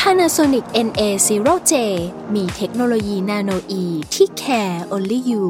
[0.00, 1.72] Panasonic NA0J
[2.34, 5.44] มีเทคโนโลยี nanoe ที่ care only you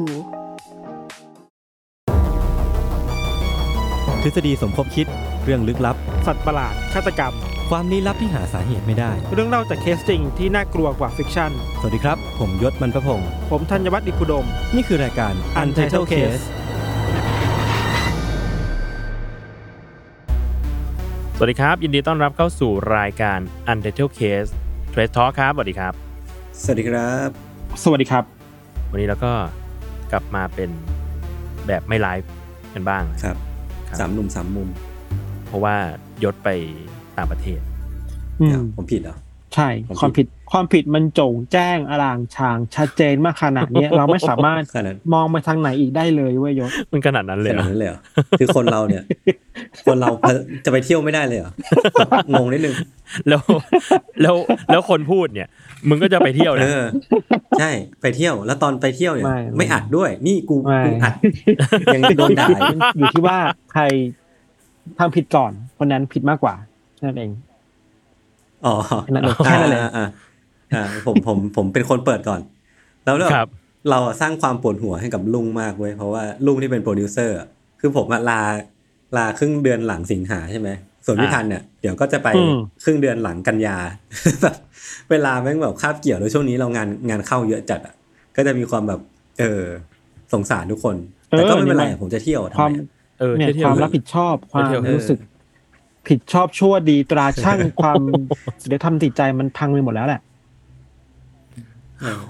[4.21, 5.07] ทฤษฎีสมคบคิด
[5.43, 7.33] เรื่องลึกลับ สัตว์ประหลาดฆาตกรรม
[7.69, 16.43] ความลี้ลับที่หาสาเหตุไม่ได้ เรื่องเล่าจากเคสจริงที่น่ากลัวกว่า fiction สวัสดีครับ ผมยชญ์ บรรพพงศ์ผมธัญวัฒน์อิพภูดม นี่คือรายการ Untitled Case
[21.37, 23.39] สวัสดีครับ ยินดีต้อนรับเข้าสู่รายการ
[23.71, 24.49] Untitled Case
[24.93, 25.93] Trace Talk ครับสวัสดีครับ
[26.63, 27.29] สวัสดีครับ
[27.83, 28.23] สวัสดีครับ
[28.91, 29.33] วันนี้เราก็
[30.11, 30.69] กลับมาเป็น
[31.67, 32.29] แบบไม่ไลฟ์
[32.73, 33.37] กันบ้างครับ
[33.87, 34.69] ครับสามหนุ่มสามมุม
[35.47, 35.75] เพราะว่า
[36.23, 36.49] ยศไป
[37.17, 37.59] ต่างประเทศ
[38.41, 39.15] อืมเดี๋ยวผมผิดเหรอ
[39.55, 39.67] ใช่
[39.99, 47.99] ความผิด ความผิดความผิดมันโจ่งแจ้งอลางชางชัดเจนมากขนาดเนี้ยเราไม่สามารถขนาดมองไปทางไหนอีกได้เลยเว้ยยศมันขนาดนั้นเลยขเหรนาดอนั้นเลยเหรอ
[48.39, 49.03] คือคนเราเนี่ย
[49.85, 50.09] คนเรา
[50.65, 51.51] จะไปเที่ยวไม่ได้เลยเหรอ
[52.33, 52.75] งงนิดนึง
[53.29, 53.41] แล้ว
[54.21, 54.35] แล้ว
[54.71, 55.47] แล้วคนพูดเนี่ย
[55.89, 56.81] มึงก็จะไปเที่ยวเอนะอ
[57.59, 57.71] ใช่
[58.01, 61.13] ไปเที่ยวแล้วตอนไปเที่ยวเนี่ย ไม่ไม่อัดด้วย นี่กูไม่กูอัด
[61.95, 63.37] ยังโดนด่าอยู่อยู่ที่ว่า
[63.73, 63.83] ใคร
[64.99, 66.55] ทำผิดก่อนคนนั้นผิดมากกว่า
[67.03, 67.31] นั่นเอง
[68.65, 69.81] อ๋อแค่นั้นเลยแค่นั้นเลย
[70.73, 72.41] อ่าอ่าอ่าผมผมผมเป็นคนเปิดก่อน
[73.05, 73.47] แล้วเราครับ
[73.89, 77.47] เราอะสร้างความปวดหัวให้กับลุงมากเว้ยเพราะว่าลุงที่เป็นโปรดิวเซอร์อะ
[77.79, 78.41] คือผมอะลา
[79.17, 80.69] ลาครึ่งเดือนหลังสิงหาใช่ไหม
[81.05, 83.77] ส่วนพี่อ่าทันเนี่ยเดี๋ยวก็จะไปอืมครึ่งเดือนหลังกันยา
[84.41, 84.55] แบบ
[85.11, 87.93] เวลาแม่งแบบคาบเกี่ยวแล้วช่วงนี้เรางานงานเข้าเยอะจัดอะ
[88.35, 88.99] ก็จะมีความแบบ
[89.39, 89.63] เออ
[90.33, 90.95] สงสารทุกคน
[91.29, 92.85] แต่ก็ไม่เป็นไรอะผมจะเที่ยวทำความไมอะ
[93.19, 95.19] เออเนี่ยเที่ยคววามๆรับผิดชอบความเที่ยวๆรู้สึก
[96.07, 97.99] ผิดชอบชั่วดีตราช่างความ
[98.61, 100.24] ศีลธรรมจิตใจมันพังไปหมดแล้วแหละเออ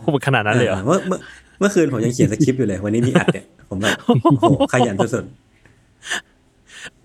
[0.03, 1.19] พูดขนาดนั้นเลยเหรอเมื่อเมื่อ
[1.59, 5.25] เมื่อคืนผมยังเขียนสคริปต์อยู่เลย วันนี้มีอัดเนี่ยผมแบบโอ้โหขยันสุด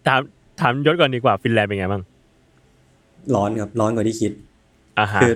[0.07, 0.21] ถาม
[0.61, 4.33] ถามยศก่อนดีกว่าฟินแลนด์เป็นไงบ้างๆร้อนครับร้อนกว่าที่คิด
[4.99, 5.33] อ่าฮะคือ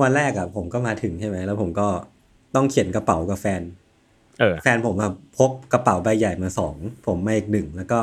[0.00, 1.86] วันแรกอะผมก็มาถึงใช่ไหมแล้วผมก็
[2.54, 3.62] ต้องเข็นกระเป๋ากับแฟน
[4.40, 6.74] เออ แฟนผมอะพกกระเป๋าใบใหญ่มาสอง
[7.06, 7.98] ผมมาอีกหนึ่งแล้วก็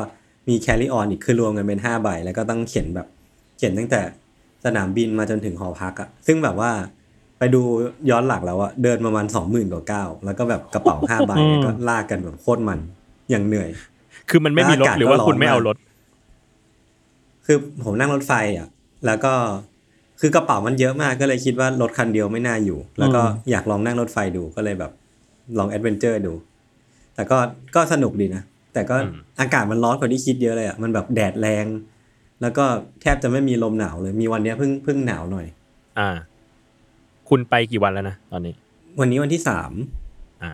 [0.48, 3.06] มีแค r รี่ออนอีกคือรวมกันเป็นห้าใบแล้วก็ต้องเข็นแบบ
[3.56, 4.00] เข็นตั้งแต่
[4.64, 6.70] สนามบินมาจนถึงหอพักอะซึ่งแบบว่า
[7.44, 7.62] ไปดู
[8.10, 12.78] ย้อนหลังแล้วอะเดินประมาณสองหมื่นกว่าก้าวแล้วก็แบบกระเป๋าห้าใบอืมแล้วก็ลากกันแบบโคตรมัน
[13.30, 13.68] อย่างเหนื่อย
[14.30, 15.76] คือมันไม่มีรถอากาศหรือว่าก็ร้อนคุณไม่เอารถ
[17.46, 18.68] คือผมนั่งรถไฟอะ
[19.06, 19.32] แล้วก็
[20.20, 24.92] คือกระเป๋ามันเยอะมากก็เลยคิดว่ารถคันเดียวไม่น่าอยู่ แล้วก็อยากลองนั่งรถไฟดูก็เลยแบบ
[25.58, 26.32] ลอง adventure ดู
[27.14, 27.38] แต่ก็
[27.74, 28.42] ก็สนุกดีนะ
[28.72, 31.66] แต่ก็อืมอากาศมันร้อนกว่าที่คิดเยอะเลยอะมันแบบแดดแรง
[32.42, 32.64] แล้วก็
[33.02, 35.46] แทบจะไม่มีลมหนาวเลยมีวันเนี้ยเพิ่งเพิ่งหนาวหน่อย
[35.98, 36.16] อ่า
[37.34, 38.54] คุณไปกี่วันแล้วนะตอนนี้
[39.00, 39.72] วันนี้วันที่สาม
[40.42, 40.52] อ่า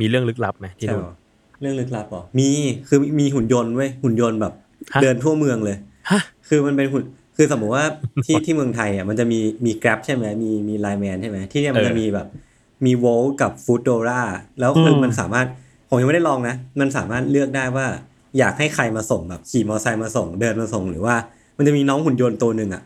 [0.00, 1.16] มีเรื่องลึกลับไหมที่ใช่นู่นปะ
[1.60, 2.48] เรื่องลึกลับเหรอมี
[2.88, 4.52] คือมีหุ่นยนต์เว้ยหุ่นยนต์แบบ
[4.94, 5.76] ฮะเดินทั่วเมืองเลย
[6.10, 7.02] ฮะคือมันเป็นหุ่น
[7.36, 7.84] คือสมมติว่า
[8.26, 12.26] ที่ที่เมืองไทยอะมันจะมีมี Grab ใช่ไหมมีมีไลแมนใช่ไหมที่เนี่ยมันจะมีแบบ
[12.86, 14.22] มีโวลกับฟูดโดรา
[14.60, 15.46] แล้วคืออืมมันสามารถ
[15.88, 17.86] ผมยังไม่ได้ลองนะ มันสามารถเลือกได้ว่า
[18.38, 21.14] อยากให้ใครมาส่งแบบขี่มอเตอร์ไซค์มาส่ง เดินมาส่งหรือว่า
[21.56, 22.82] มันจะมีน้องหุ่นยนต์ตัวหนึ่งอะ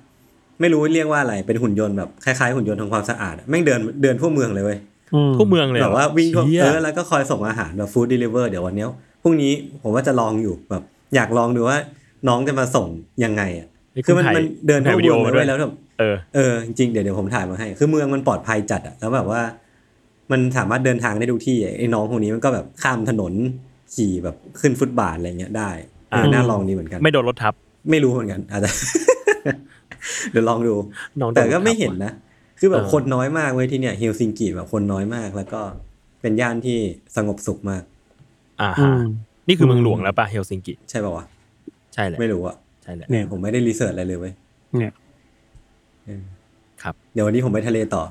[0.61, 4.79] ไม่รู้เรียกว่าอะไรเป็นหุ่นยนต์แบบคล้ายๆหุ่นยนต์ทำความสะอาดอะแม่งเดินเดินทั่วเมืองเลยเว้ย
[5.15, 8.89] อืมทั่วเมืองเลยเหรแบอบว่าวิ่งทั่วเชี่ยเออแล้วก็คอยส่งอาหารแบบ food delivery เดี๋ยววันเนี้ย
[9.23, 9.53] พรุ่งนี้
[9.83, 10.83] ผมว่าจะลองอยู่แบบ
[11.15, 11.79] อยากลองดูว่า
[12.29, 12.87] น้องจะมาส่ง
[13.25, 13.67] ยังไงอะ
[13.97, 19.41] นี่คือมันถ่ายมันเดินถ่าทั่ยววิดีเมืโอองมาเลด้วยยแล้วแบบเออเออจริงๆเดี๋ยวเดี๋ยวผมถ่ายมาให้ คือเมืองมันปลอดภัยจัดอะแล้วแบบว่า
[20.33, 23.33] มันสามารถเดินทางได้ทุกที่อะไอ้น้องพวกนี้มันก็แบบข้ามถนน
[23.95, 25.71] ขี่แบบขึ้นฟุตบาทอะไรเงี้ยได้
[26.11, 27.55] เอออ่าน่าลองดีเหมือนกัน ไม่โดนรถทับ
[27.91, 28.71] ไม่รู้เหมือนกันอาจจะ
[30.31, 30.75] เดี๋ยวลองดู
[31.21, 32.13] น้องโดนแต่ก็ไม่รถทับเห็นนะ
[32.61, 35.61] คือแบบเออคนน้อยมากเว้ยที่เนี่ยเฮลซิงกิแบบคนน้อยมาก แล้วก็
[36.23, 36.79] เป็นย่านที่
[37.17, 37.83] สงบสุขมาก
[38.61, 39.03] อ่าอืฮะม
[39.49, 41.25] นี่คือเมืองหลวงแล้วป่ะเฮลซิงกิ ใช่ป่าวะ
[41.95, 44.33] ใช่แหละไม่รู้อะใช่แหละเนี่ยผมไม่ได้รีเสิร์ชอะไรเลยเว้ย
[44.79, 44.93] เนี่ย
[46.05, 46.23] เออ
[46.83, 48.03] ครับ เดี๋ยววันนี้ผมไปทะเลต่อ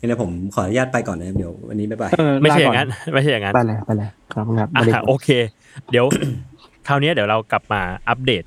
[0.00, 5.28] นี่เลยผมขออนุญาตไปก่อนนะเดี๋ยววันนี้บ๊ายบายเออไม่ใช่อลย่างนั้น ไม่ใช่อย่างนั้นไปเลยไปเลยครับครับอะไม่ได้โอเค
[5.90, 6.06] เดี๋ยว
[6.88, 8.44] คราวนี้เดี๋ยวเรากลับมาอัปเดต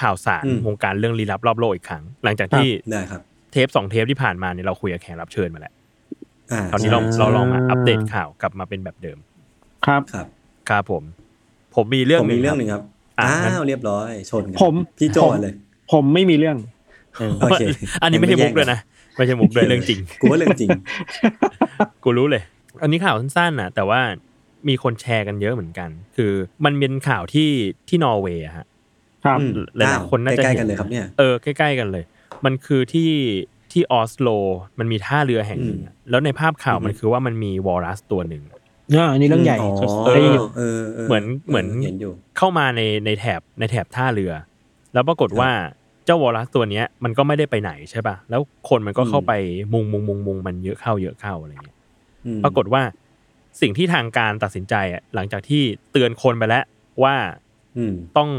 [0.00, 3.20] ข่าวสารอืมวงการเรื่องลี้ลับรอบโลกอีกครั้ง หลังจากที่ได้ครับ
[3.52, 5.72] เทปสองเทปที่ผ่านมาเนี่ยเราคุยกับแขกรับเชิญมาแล้ว
[6.52, 9.18] อ่าคราวนี้เราเราลองมาอัปเดตข่าวกลับมาเป็นแบบเดิม
[9.86, 10.26] ครับครับ
[10.68, 11.02] ครับผม
[11.74, 12.82] ผมมีเรื่องผมหนึ่มีงเรื่องคหบนึ่งครับ
[13.20, 15.54] อะอ้างั้นวเรียบร้อยชนกันผมพี่โจผมเลย
[15.92, 16.56] ผมไม่มีเรื่อง
[17.40, 17.62] โอเค
[18.02, 18.78] อันนี้ไม่ใช่มุกเลยนะ
[19.16, 20.70] ไม่ใช่มุกด้วยเรื่องจริงกูว่าเรื่องจริง
[22.04, 22.42] กูรู้เลย
[22.82, 24.00] อันนี้ข่าวสั้นๆนะแต่ว่า
[24.68, 26.32] มีคนแชร์กันเยอะเหมือนกัน คือ
[26.64, 27.50] มันเป็นข่าวที่
[27.88, 28.66] ที่นอร์เวย์อะฮะ
[29.24, 32.04] ครับอืมหลายๆคนน่าจะใกล้ๆเห็กันเลยครับเนี่ยเออใกล้ๆกันเลย
[32.44, 33.10] มันคือที่
[33.72, 34.28] ที่ออสโล
[34.78, 38.42] มันมีท่าเรือแห่งหนึ่งอะแล้วในภาพข่าวอืมมันคือว่ามันมีวอรัสตัวหนึ่ง
[38.94, 39.70] อ่าอันนี้เรื่องใหญ่อ๋อ
[40.00, 44.32] เคยได้ยินเออเหมือนเหมือนเห็นอยู่เข้ามาในในแถบในแถบท่าเรือ
[44.94, 45.50] แล้วปรากฏว่า
[46.04, 49.32] เจ้าวอรัสตัวเนี้ยมันก็ไม่ได้ไปไหนใช่ป่ะแล้วคนมันก็เข้าไป
[49.72, 51.76] มุงมุงมุงมุงมันเยอะเข้าเยอะเข้าอะไรเงี้ย
[52.26, 52.82] อืมปรากฏว่า
[53.60, 55.62] สิ่งที่ทางการตัดสินใจอะหลังจากที่
[55.92, 56.64] เตือนคนไปแล้ว
[57.02, 57.14] ว่า
[57.78, 58.30] อืมต้อง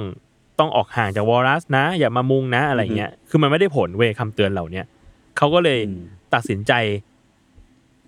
[0.59, 4.85] ต้องออกห่างจากวอรัสนะ อย่ามามุงนะอะไรเงี้ย คือมันไม่ได้ผลเว้ยคำเตือนเหล่าเนี้ย
[5.37, 6.03] เขาก็เลยอืม
[6.33, 6.73] ตัดสินใจ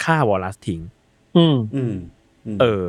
[0.03, 0.81] ฆ่า walrus ทิ้ง
[1.37, 1.95] อืมอืม
[2.55, 2.83] มเออ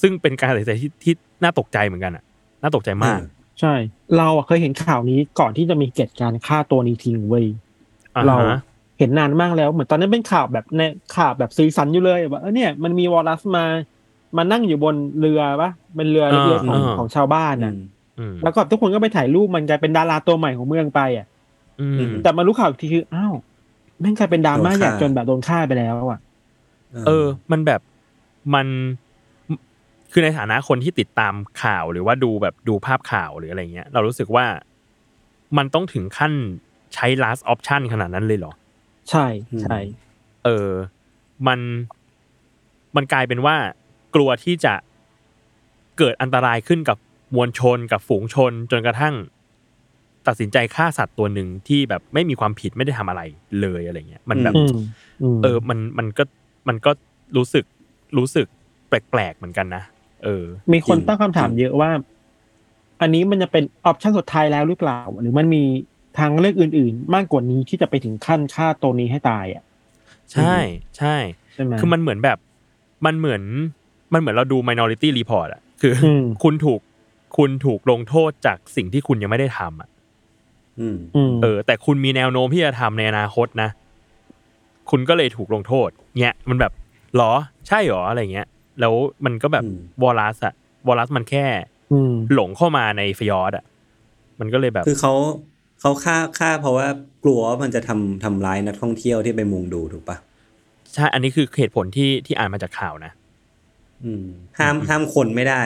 [0.00, 1.12] ซึ่งเป็นการตัดสินใจที่ที่
[1.42, 2.24] น่าตกใจเหมือนกันอะ
[2.62, 3.18] น่าตกใจมาก
[3.60, 3.74] ใช่
[4.16, 7.46] เราอะเคยเห็นข่าวนี้ก่อนที่จะมีเหตุการณ์ฆ่าตัวนี้ทิ้งเว้ย
[8.16, 8.58] อ่าเราฮะ
[8.98, 10.82] เห็นนานมากแล้วเหมือนตอนนั้นเป็นข่าวแบบใน
[11.16, 13.64] ข่าวแบบ season อยู่เลยว่าเออเนี่ยมันมี walrus มา
[14.36, 17.93] มานั่งอยู่บนเรือปะเป็นเรือเล็กๆของของชาวบ้านน่ะอืมอืม
[18.42, 21.26] แล้วก็ทุกคนก็ไปถ่ายรูปมันกลายเป็นดาราตัวใหม่ของเมืองไปอะ
[21.80, 23.34] อืมแต่มารู้ข่าวอีกทีคืออ้าว
[24.00, 26.20] แม่งกลายเป็นดราม่าโดนฆ่าใหญ่จนแบบโดนฆ่าไปแล้วอะ
[27.06, 27.80] เออ มันแบบ
[28.54, 28.66] มัน
[30.12, 34.46] คือในฐานะคนที่ติดตามข่าวหรือว่าดูแบบดูภาพข่าวหรืออะไรเงี้ย เรารู้สึกว่า
[35.56, 36.32] มันต้องถึงขั้น
[36.94, 38.52] ใช้ last option ขนาดนั้นเลยเหรอ
[39.10, 39.26] ใช่
[39.62, 39.78] ใช่
[40.44, 40.70] เออ
[41.46, 41.60] มัน
[42.96, 43.56] มันกลายเป็นว่า
[44.14, 44.74] กลัวที่จะ
[45.98, 46.98] เกิดอันตรายขึ้นกับ
[47.34, 49.14] มวลชนกับฝูงชนจนกระทั่ง
[50.26, 53.22] ตัดสินใจฆ่าสัตว์ตัวหนึ่งที่แบบไม่มีความผิดไม่ได้ทำอะไร
[53.60, 54.76] เลยอะไรเงี้ยมันแบบอืม
[55.22, 56.24] อืมเออมันมันก็
[56.68, 56.90] มันก็
[57.36, 57.64] รู้สึก
[58.18, 58.46] รู้สึก
[58.88, 59.82] แปลกๆเหมือนกันนะ
[60.24, 61.90] เออ มีคนจริงตั้งคำถามจริงเยอะว่า
[63.00, 65.62] อันนี้มันจะเป็นออปชั่นสุดท้ายแล้วหรือเปล่า หรือมันมี
[66.18, 69.62] ทางเลือกอื่น ๆ มากกว่านี้ที่จะไปถึงขั้นฆ่าตัวนี้ให้ตายอะ
[70.32, 70.54] ใช่
[70.98, 71.14] ใช่
[71.54, 72.38] ใช่ไหมคือมันเหมือนแบบ
[73.06, 73.42] มันเหมือน
[74.12, 76.80] มันเหมือนเราดู minority report อะคืออมคุณถูก
[77.36, 79.88] คุณถูกลงโทษจากสิ่งที่คุณยังไม่ได้ทำอะ
[80.80, 83.70] อืมอืมเออ แต่คุณมีแนวโน้มที่จะทำในอนาคตนะ
[84.90, 85.88] คุณก็เลยถูกลงโทษ
[86.20, 86.72] เนี่ยมันแบบ
[87.16, 87.32] หรอ
[87.68, 88.46] ใช่หรออะไรเงี้ย
[88.80, 88.94] แล้ว
[89.24, 90.54] มันก็แบบอืมวอลัสอะ
[90.86, 91.46] วอลัสมันแค่
[91.92, 93.64] อืมหลงเข้ามาในฟยอร์ดอะ
[94.40, 95.14] มันก็เลยแบบ คือเขา
[95.80, 96.86] เขาฆ่าฆ่าเพราะว่า
[97.24, 100.16] กลัวว่ามันจะทำทำร้ายนักท่องเที่ยวที่ไปมุงดูถูกปะ
[100.94, 103.12] ใช่ อันนี้คือเหตุผลที่ที่อ่านมาจากข่าวนะ
[104.04, 104.26] อืม
[104.58, 105.62] ห้ามห้ามคนไม่ได้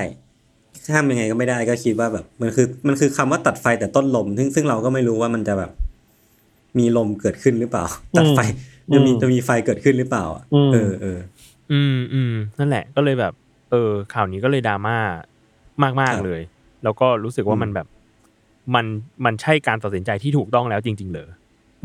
[0.93, 5.71] ห้ามยังไงก็ไม่ได้ก็คิดว่าแบบมันคือมันคือคำว่าตัดไฟแต่ต้นลม ซึ่งซึ่งเราก็ไม่รู้ว่ามันจะแบบ
[6.79, 7.85] มีลมเกิดขึ้นหรือเปล่า
[8.19, 8.41] ตัดไฟ
[8.91, 11.19] อืมจะมีจะมีไฟเกิดขึ้นหรือเปล่าอะอืมเออเออ
[11.73, 13.33] อืมอืมนั่นแหละก็เลยแบบ
[13.71, 14.97] เออ ข่าวนี้ก็เลยดราม่า
[15.83, 16.43] มากมากครับๆเลย
[16.85, 17.87] แล้วก็รู้สึกว่าอืมมันแบบ
[18.75, 18.87] มัน
[19.25, 21.29] มันใช่การตัดสินใจที่ถูกต้องแล้วจริง ๆ เหรอ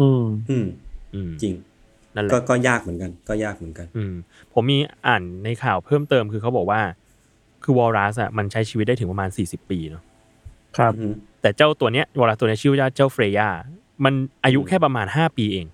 [0.01, 0.65] อืมอืม
[1.13, 1.53] อืมจริง
[2.15, 4.13] นั่นแหก็ละก็ยากเหมือนกัน ก็ยากเหมือนกัน อืม
[4.53, 4.77] ผมมี
[5.07, 6.81] อ่านในข่าวเพิ่มเติมคือเขาบอกว่า
[7.63, 10.03] คือวอลรัสอะมันใช้ชีวิตได้ถึงประมาณสี่สิบปีเนาะ
[10.77, 13.49] ครับอืมแต่เจ้าตัวเนี้ยวอลรัสตัวเนี้ยชื่อว่าเจ้าเฟรย่า
[14.03, 14.13] มัน
[14.45, 15.67] อายุแค่ประมาณห้าปีเอง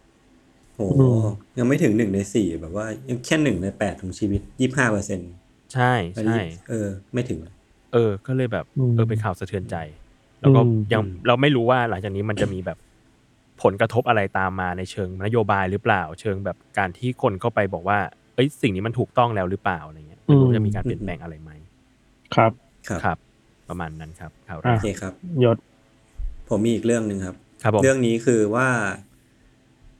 [0.75, 1.23] โอ้โหอืม
[1.57, 5.31] ยังไม่ถึงหนึ่งในสี่แบบว่ายังแค่หนึ่งในแปดของชีวิตยี่ห้าเปอร์เซ็นต์
[5.73, 5.93] ใช่
[6.23, 6.37] ใช่
[6.69, 7.39] เออ ไม่ถึง
[7.93, 9.75] เออ ก็เลยแบบอืมเออเป็นข่าวสะเทือนใจ
[10.41, 12.77] แล้วก็อืมยังอืมเราไม่รู้ว่าหลังจากนี้มันจะมีแบบ
[13.61, 17.99] ผลกระทบอะไรตามมาในเชิงนโยบายหรือเปล่า เชิงแบบการที่คนเข้าไปบอกว่า
[18.35, 21.51] เอ้ยสิ่งนี้มันถูกต้องแล้วหรือเปล่าอะไรเงี้ยไม่รู้อืมจะมีการเปลี่ยนแปลงอะไรไหม
[22.35, 22.51] ครับ
[22.87, 23.17] ครับครับ
[23.69, 25.57] ประมาณนั้นครับข่าวแรอะโอกเคครับ ยศ
[26.49, 28.67] ผมมีอีกเรื่องหนึ่งครับ ครับผมเรื่องนี้คือว่า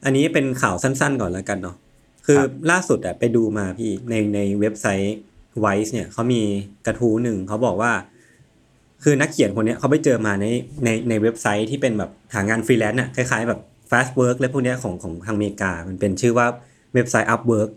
[0.05, 1.75] อันนี้เป็นข่าวสั้นๆก่อนแล้วกันเนาะ
[2.25, 5.17] คือครับล่าสุดอะไปดูมาพี่ในในเว็บไซต์
[5.63, 6.41] Vice เนี่ยเขามี
[6.86, 7.91] กระทู้หนึ่งเขาบอกว่า
[9.03, 10.45] คือนักเขียนคนเนี้ยเขาไปเจอมาใน
[10.83, 13.59] ในในเว็บไซต์ที่เป็นแบบหางานฟรีแลนซ์อะคล้ายๆแบบ
[13.91, 16.48] Fastwork และพวกเนี้ยของของทางอเมริกา มันเป็นชื่อว่า
[16.93, 17.69] เว็บไซต์ Upwork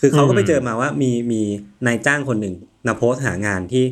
[0.00, 1.42] คือเขาก็ไปเจอมาว่ามีมี
[1.86, 2.54] นายจ้างคนหนึ่ง
[2.86, 3.84] มาโพสต์หางานที่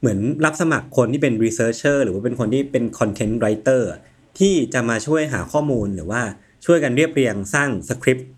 [0.00, 4.00] เหมือนรับสมัครคนที่เป็น researcher หรือว่าเป็นคนที่เป็น content writer อะ
[4.38, 6.22] ที่จะมาช่วยหาข้อมูลหรือว่า
[6.64, 8.28] ช่วยกันเรียบเรียงสร้างสคริปต์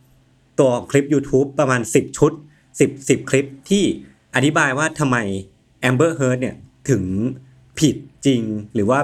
[0.58, 2.32] ตัวคลิป YouTube ประมาณ 10 ชุด
[2.70, 3.84] 10 10 คลิปที่
[4.34, 5.16] อธิบายว่าทำไม
[5.88, 6.56] Amber Heard เนี่ย
[6.90, 7.02] ถึง
[7.78, 7.96] ผิด
[8.26, 8.40] จริง
[8.74, 9.00] หรือว่า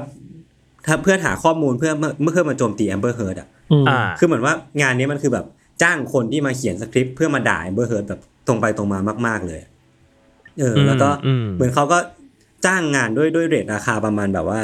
[0.86, 5.46] ถ้าเพื่อหาข้อมูลเพื่อเมื่อเพื่อมาโจมตี Amber Heard อะอืมอ่าคือเหมือนว่างานนี้มันคือแบบ
[5.82, 9.60] จ้างคนที่มาเขียนสคริปต์เพื่อมาด่า Amber Heard แบบตรงไปตรงมามาก ๆเลย
[10.60, 11.98] เออ แล้วก็อืมเหมือนเขาก็
[12.66, 14.60] จ้างงานด้วยด้วยเรทราคาประมาณแบบว่า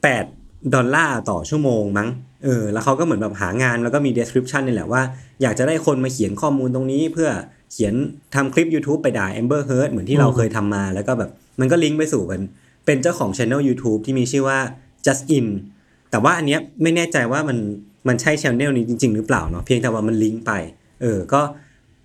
[0.00, 2.08] 8ดอลลาร์ต่อชั่วโมงมั้ง
[2.44, 5.02] เออ แล้วเขาก็เหมือนแบบหางานแล้วก็มี description นี่แหละว่า
[5.42, 7.30] อยากจะได้คนมาเขียนข้อมูลตรงนี้เพื่อ
[7.72, 7.94] เขียน
[8.34, 11.30] ทำคลิป YouTube ไปด่า Amber Heard เหมือนที่เราอืมเคยทำมา แล้วก็แบบ
[11.60, 12.42] มันก็ลิงก์ไปสู่เป็น
[12.86, 14.58] เป็นเจ้าของ channel YouTube ที่มีชื่อว่า
[15.06, 15.46] Just In
[16.10, 17.58] แต่ว่าอันเนี้ยไม่แน่ใจว่ามัน
[18.08, 20.52] มันใช่ channel นี้จริง ๆ หรือเปล่าเนาะเพียงแต่ว่ามันลิงก์ไป
[21.02, 21.40] เออก็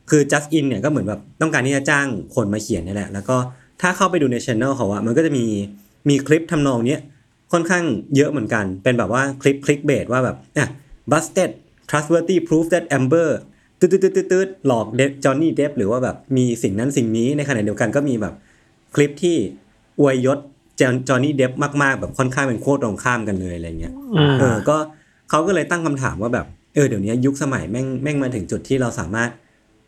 [0.10, 3.36] คือ just in เนี่ยก็เหมือนแบบต้องการที่จะจ้างคนมาเขียนนี่แหละ แล้วก็
[3.82, 5.46] ถ้าเข้าไปดูในช anel เขาอะมันก็จะมี
[6.10, 7.02] มีคลิปทำนองเนี้ย
[7.52, 7.84] ค่อนข้าง
[8.16, 10.68] เยอะเหมือนกัน เป็นแบบว่าคลิปคลิกเบสว่าแบบอะ
[11.12, 11.52] busted
[11.90, 13.30] trustworthy proof that Amber
[13.80, 18.34] ตืดตืดตืดตืดหลอกเดจอห์นนี่เดฟหรือว่าแบบมีสิ่งนั้นสิ่งนี้ในขณะเดียวกันก็มีแบบ
[18.96, 19.38] คลิปที่
[20.00, 20.40] อวยยศ
[20.80, 20.84] จ
[21.14, 21.52] อห์นนี่เดฟ
[21.84, 24.78] มากๆ แบบค่อนข้างเป็นโคตรตรงข้ามกันเลยอะไรเงี้ยอืมเออก็
[25.30, 29.30] เขาก็เลยตั้งคำถามว่าแบบเออเดี๋ยวนี้ยุคสมัยแม่งแม่งมาถึงจุดที่เราสามารถ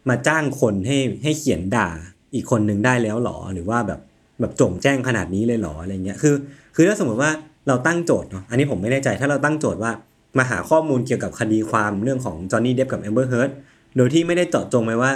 [0.10, 1.90] มาจ้างคนให้ให้เขียนด่า
[2.34, 4.00] อีกคนหนึ่งได้แล้วหรอหรือว่าแบบ
[4.40, 6.36] แบบโจ่งแจ้งขนาดนี้เลยหรออะไรเงี้ยคือ
[6.76, 7.32] คือถ้าสมมติว่า
[7.68, 9.92] เราตั้งโจทย์เนาะอันนี้ผมไม่แน่ใจถ้าเราตั้งโจทย์ว่า
[10.38, 13.50] มาหาข้อมูลเกี่ยวกับคดีความเรื่องของจอห์นนี่เดฟกับแอมเบอร์เฮิร์ต
[13.96, 15.12] โดยที่ไม่ได้เจาะจงไปว่า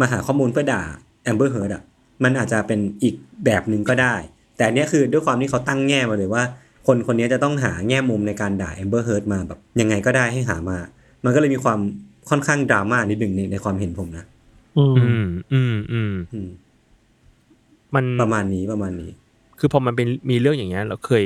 [0.00, 0.82] มาหาข้อมูลเพื่อด่า
[1.24, 1.82] แอมเบอร์เฮิร์ตอะ
[2.24, 3.14] มันอาจจะเป็นอีก
[3.44, 4.14] แบบหนึ่งก็ได้
[4.56, 6.42] แต่เนี้ยคือด้วยความที่เขาตั้งแง่มาเลยว่า
[6.86, 10.78] คนคนนี้จะต้องหาแง่มุมในการด่าแอมเบอร์เฮิร์มาแบบยังไงก็ได้ให้หามา
[11.24, 11.78] มันก็เลยมีความ
[12.30, 14.24] ค่อนข้างดราม่านิดหนึ่งในในความเห็นผมนะ
[14.78, 16.48] อืมอืมอืมอืมอืม
[17.94, 19.10] มันประมาณนี้ประมาณนี้
[19.58, 21.24] คือพอมันเป็นมีเรื่องอย่างเงี้ย เราเคย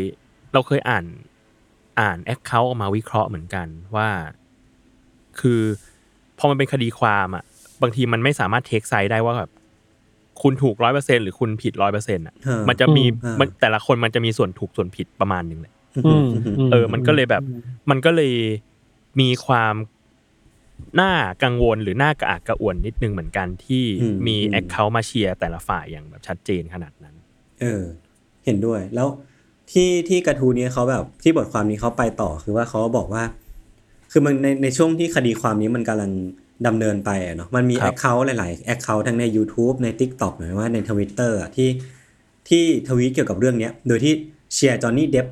[0.55, 1.05] เราเคยอ่าน
[2.01, 4.09] อ่านแอคเคาท์ออกมาวิเคราะห์เหมือนกันว่า
[5.41, 5.61] คือ
[6.39, 7.45] พอมันเป็นคดีความอะ
[7.83, 9.51] บางทีมันไม่สามารถเทคไซด์ได้ว่าแบบ
[10.43, 15.73] คุณถูกร้อยเปอร์เซ็นหรือคุณผิดร้อยเปอร์เซ็นต์อะเออมันจะมีอืมมันแต่ละคนมันจะมีส่วนถูกส่วนผิดประมาณหนึ่งเลย
[16.07, 16.27] อืม
[16.73, 17.43] เออ มันก็เลยแบบ
[17.91, 18.33] มันก็เลย
[19.21, 19.75] มีความ
[21.01, 21.13] น่า
[21.45, 27.15] กังวลหรือน่ากระอักกระอ่วนนิดนึงเหมือนกันที่อืมมีอืม account มาเชียร์แต่ละฝ่ายอย่างแบบชัดเจนขนาดนั้น
[27.61, 27.83] เออ
[28.45, 29.09] เห็นด้วยแล้ว
[29.71, 33.23] ที่ที่กระทู้นี้เขาแบบที่บทความนี้เขาไปต่อคือว่าเขาบอกว่า
[34.13, 36.11] คือมันในในช่วงที่คดีความนี้มันกำลัง
[36.67, 41.69] ดำเนินไปอะเนาะมันมีคแอรับคเคาท์หลายๆแอคเคาท์ทั้งใน YouTube ใน TikTok หรือว่าใน Twitter อะที่
[42.49, 44.13] ที่ทวีตเกี่ยวกับเรื่องเนี้ย โดยที่
[44.55, 45.27] เชียร์จอห์นนี่เดฟ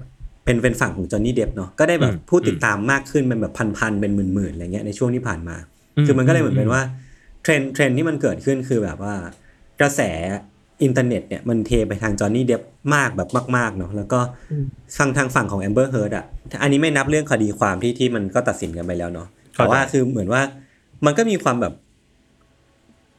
[0.45, 5.57] เป็นเป็นฝั่งของจอห์นนี่เดฟเนาะก็ได้แบบอืมผู้ติดตามมากขึ้นเป็นแบบพันๆเป็นหมื่นๆอะไรเงี้ยในช่วงที่ผ่านมา
[6.07, 6.83] คือมันก็เลยเหมือนเป็นว่า
[7.43, 9.15] เทรนด์เทรนด์ที่มันเกิดขึ้นคือแบบว่า
[9.81, 10.01] กระแส
[10.83, 12.63] อินเทอร์เน็ตเนี่ยมันเทไปทางจอห์นนี่เดฟ
[12.95, 14.21] มากแบบมากๆเนาะแล้วก็
[14.97, 16.25] ทางทางฝั่งของแอมเบอร์เฮิร์ดอะ
[16.63, 20.43] อันนี้ไม่นับเรื่องคดีความที่ที่มันก็ตัดสินกันไปแล้วเนาะแต่ว่าคือเหมือนว่า
[21.05, 21.75] มันก็มีความแบบ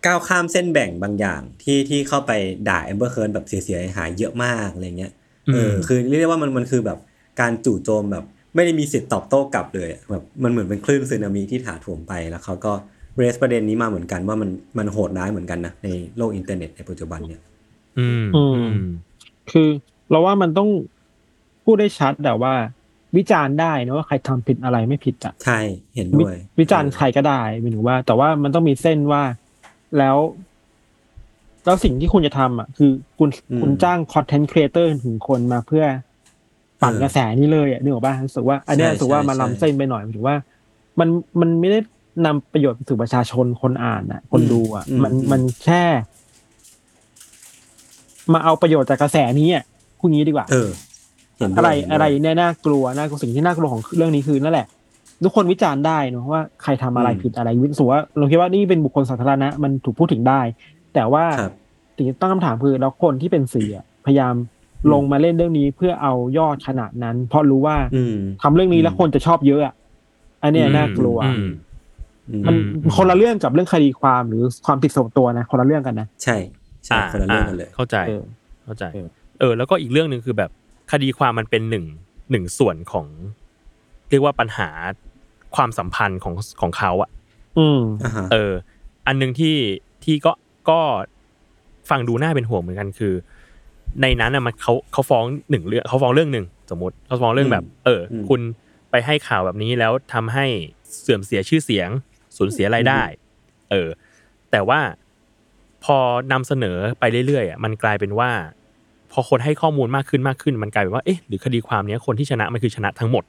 [0.06, 2.32] ก้าวข้ามเส้นแบ่งบางอย่างที่ที่เข้าไป
[2.70, 5.12] ด่าแอมเบอร์เฮิร์ดแบบเสียหายๆเยอะมากอะไรเงี้ย
[5.54, 7.00] เอออืมคือเรียกได้ว่ามันมันคือแบบ
[7.42, 12.74] การจู่โจมแบบ ไม่ได้มีสิทธิ์ตอบโต้กลับเลยอะแบบมันเหมือนเป็นคลื่นสึนามิที่ถาโถมไปแล้วเขาก็
[13.18, 17.42] raise ประเด็นนี้มาเหมือนกันว่ามันมันโหดร้ายเหมือนกันนะในโลกอินเทอร์เน็ตในปัจจุบันเนี่ย
[18.00, 18.86] อืมอือืมม
[19.52, 19.70] คือ
[20.10, 20.70] เราว่ามันต้อง
[21.64, 22.54] พูดได้ชัดแต่ว่า
[23.18, 25.60] วิจารณ์ได้นะว่าใครทำผิดอะไรไม่ผิดอะใช่
[25.96, 29.24] เห็นวิด้วย วิจารณ์ใครก็ได้หมายถึงว่า แต่ว่ามันต้องมีเส้นว่า
[29.98, 30.18] แล้ว
[31.66, 33.30] แล้วสิ่งที่คุณจะทำอะ คือคุณ
[33.62, 35.86] คุณจ้าง content creator ถึงคนมาเพื่อ
[36.82, 40.36] ปั่นกระแสนี้เลยอะนึกออกป่ะรู้สึกว่าอันเนี้ยรู้สึกว่ามันล้ำเส้นไปหน่อยหมายถึงว่า
[41.00, 41.80] มันมันไม่ได้
[42.26, 45.84] นำประโยชน์ไปสู่ประชาชนคนอ่านอะ คนดูอะ มันมันแค่
[48.34, 49.64] มาเอาประโยชน์จากกระแสนี้อะ
[50.00, 50.95] พูดงี้ดีกว่า เออเห็นด้วย
[51.58, 54.68] อะไรเห็นด้วยอะไรเนี่ยน่ากลัวน่ากลัวสิ่งที่น่ากลัวของเรื่องนี้คือนั่นแหละ
[55.24, 60.42] ทุกคนวิจารณ์ได้เนอะว่าใครทำอะไรอืมผิดอะไรวิสุว่าเราคิดว่านี่เป็นบุคคลสาธารณะมันถูกพูดถึงได้
[60.94, 61.54] แต่ว่าครับ
[61.96, 64.34] สิ่งที่ตั้งคำถามคือแล้วคนที่เป็นสื่ออะพยายาม
[64.94, 69.74] ลงมาเล่นเรื่องนี้เพื่อเอายอดขนาดนั้น เพราะรู้ว่าอืมทำเรื่องนี้อืมแล้วคนจะชอบเยอะอะ
[70.44, 71.48] อันเนี้ยอืมน่ากลัวอืม
[72.30, 76.38] อืมันอืมคนละเรื่องกับเรื่องคดีความหรือความผิดส่วนตัวนะคนละเรื่องกันนะใช่
[76.86, 78.24] ใช่คนละเรื่องกันเลยเข้าใจเออ
[78.66, 79.08] เข้าใจเออ
[79.40, 80.50] เออ แล้วก็อีกเรื่องหนึ่งคือแบบ
[80.92, 81.86] คดีความมันเป็นหนึ่ง
[82.32, 83.08] หนึ่งส่วนของ
[84.10, 84.70] เรียกว่าปัญหา
[85.56, 87.10] ความสัมพันธ์ของของเขาอะ
[87.58, 88.54] อืมอ่าฮะเออ
[89.08, 89.56] อันหนึ่งที่
[90.04, 90.32] ที่ก็
[90.70, 90.80] ก็
[91.90, 93.14] ฟังดูน่าเป็นห่วงเหมือนกันคือ
[94.02, 98.42] ในนั้นน่ะมันเขาเขาฟ้องหนึ่งเรื่องเขาฟ้องเรื่องหนึ่งสมมติเขาฟ้องเรื่องแบบ เอออมคุณ
[98.92, 100.46] ไปให้ข่าวแบบนี้แล้วทำให้
[101.02, 101.90] เสื่อมเสียชื่อเสียง
[102.38, 103.02] สูญเสียรายได้
[103.72, 103.90] เออ
[104.52, 104.80] แต่ว่า
[105.84, 105.98] พอ
[106.32, 108.32] นำเสนอไปเรื่อยๆอะมันกลายเป็นว่า
[109.12, 113.24] พอคนให้ข้อมูลมากขึ้นมากขึ้น มันกลายเป็นว่าเอ๊ะหรือคดีความเนี้ยคนที่ชนะมันคือชนะทั้งหมด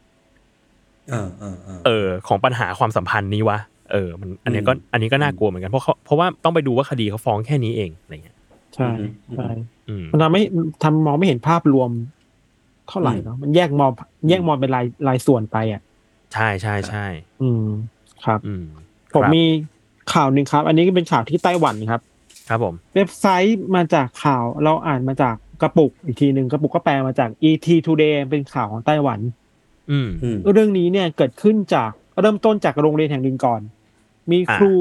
[1.10, 3.58] เออเออเออเออของปัญหาความสัมพันธ์นี้วะ
[3.92, 8.36] เออมันอันเนี้ยก็อืมอันนี้ก็น่ากลัวเหมือนกันเพราะเขาเพราะว่าต้องไปดูว่าคดีเขาฟ้องแค่นี้เองอะไรเงี้ย
[8.74, 9.48] ใช่อืมใช่
[9.88, 10.42] อืมมันทำให้
[10.82, 11.90] ทำมองไม่เห็นภาพรวม
[12.88, 13.90] เท่าไหร่เนาะมันแยกมอง
[14.28, 15.82] แยกมองเป็นรายรายส่วนไปอะ
[16.34, 17.06] ใช่ใช่ใช่
[17.42, 17.64] อืม
[18.24, 18.64] ครับ อืม
[19.14, 19.44] ผมครับมี
[20.12, 22.00] ข่าวหนึ่งครับ อันนี้ก็เป็นข่าวที่ไต้หวันครับ
[22.48, 29.20] ครับผม เว็บไซต์มาจากข่าวเราอ่านมาจาก กระปุกอีกทีหนึ่งกระปุกก็แปลมาจาก ET Today เป็นข่าวของไต้หวัน
[29.90, 33.60] อืมอืมเรื่องนี้เนี่ยเกิดขึ้นจากเริ่มต้นจากโรงเรียนแห่งหนึ่งก่อน
[34.30, 34.72] มีอ่าครู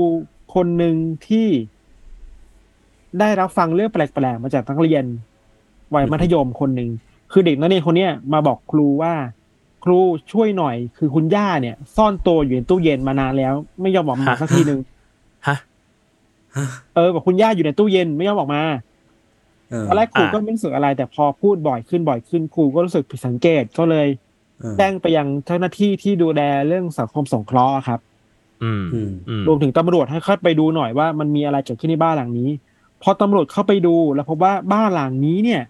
[0.56, 0.96] คนหนึ่ง
[1.28, 1.48] ที่
[3.20, 5.04] ได้รับฟังเรื่องแปลกๆมาจากนักเรียน
[5.94, 6.90] วัยมัธยมคนหนึ่ง
[7.32, 9.14] คือเด็กนักเรียนคนเนี้ยมาบอกครูว่า
[9.84, 10.00] ครู
[10.32, 14.80] ช่วยหน่อย คือคุณย่าเนี่ย ซ่อนตัวอยู่ในตู้เย็นมานานแล้ว ไม่ยอมออกมาฮะสักทีหนึ่ง
[15.48, 15.58] ฮะ
[16.56, 18.80] ฮะเออบอกคุณย่าอยู่ในตู้เย็นไม่ยอมออกมาเออ
[19.88, 24.08] ตอนแรกครูอ่าก็ไม่รู้สึกอะไร แต่พอพูดบ่อยขึ้นบ่อยขึ้นครูก็รู้สึกผิดสังเกตก็เลย
[24.60, 28.00] เออแจ้งไปยังเจ้าหน้าที่ที่ดูแลเรื่องสังคมสงเคราะห์ครับ
[28.64, 32.50] อืมอืมอืมรวมถึงตำรวจให้เข้าไปดูหน่อยว่ามันมีอะไรเกิดขึ้นในบ้านหลังนี้
[33.04, 35.62] พอตำรวจเข้าไปดูแล้วพบว่าบ้านหลังนี้เนี่ย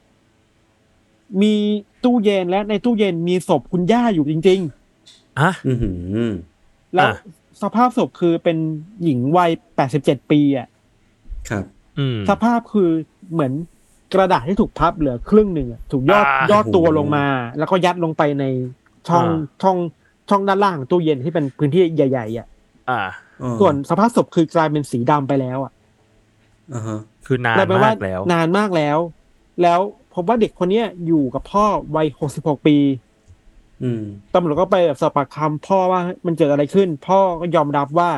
[1.42, 1.54] มี
[2.04, 4.62] ตู้เย็นและในตู้เย็นมีศพคุณย่าอยู่จริง
[5.42, 5.92] ฮะอือหื
[6.28, 7.16] อๆแล้วอะ
[7.62, 8.58] สภาพศพคือเป็น
[9.04, 10.68] หญิงวัยแปดสิบเจ็ดปีอะ
[11.50, 11.64] ครับ
[12.00, 12.90] อืมสภาพคือ
[13.32, 13.54] เหมือน
[14.14, 17.26] กระดาษที่ถูกพับเหลือครึ่งหนึ่งอะถูกยอดอ่ายอดตัวโอ้โหลงมา
[17.58, 18.46] แล้วก็ยัดลงไปใน
[19.10, 19.78] ช่องอ่าช่อง
[20.30, 22.48] ช่องด้านล่างของตู้เย็นที่เป็นพื้นที่ใหญ่ๆอะ
[22.90, 23.00] อ่า
[23.42, 25.72] อ๋อส่วนสภาพศพคือกลายเป็นสีดำไปแล้วอะ
[26.74, 28.98] อ่าฮะคือนานกลายเป็นมาว่ากแล้ว นานมากแล้ว
[29.62, 29.80] แล้ว
[30.14, 32.78] พบว่าเด็กคนเนี้ยอยู่กับพ่อวัยหกสิบหกปี
[33.84, 38.12] อืมตำรวจก็ไปแบบสอบปากคำพ่อว่ามันเกิดอะไรขึ้น พ่อก็ยอมรับว่า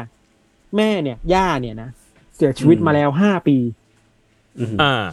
[0.76, 1.90] แม่เนี่ย ย่าเนี่ยนะ
[2.36, 3.58] เสียชีวิตอืมมาแล้วห้าปี
[4.60, 5.04] อืมอ่า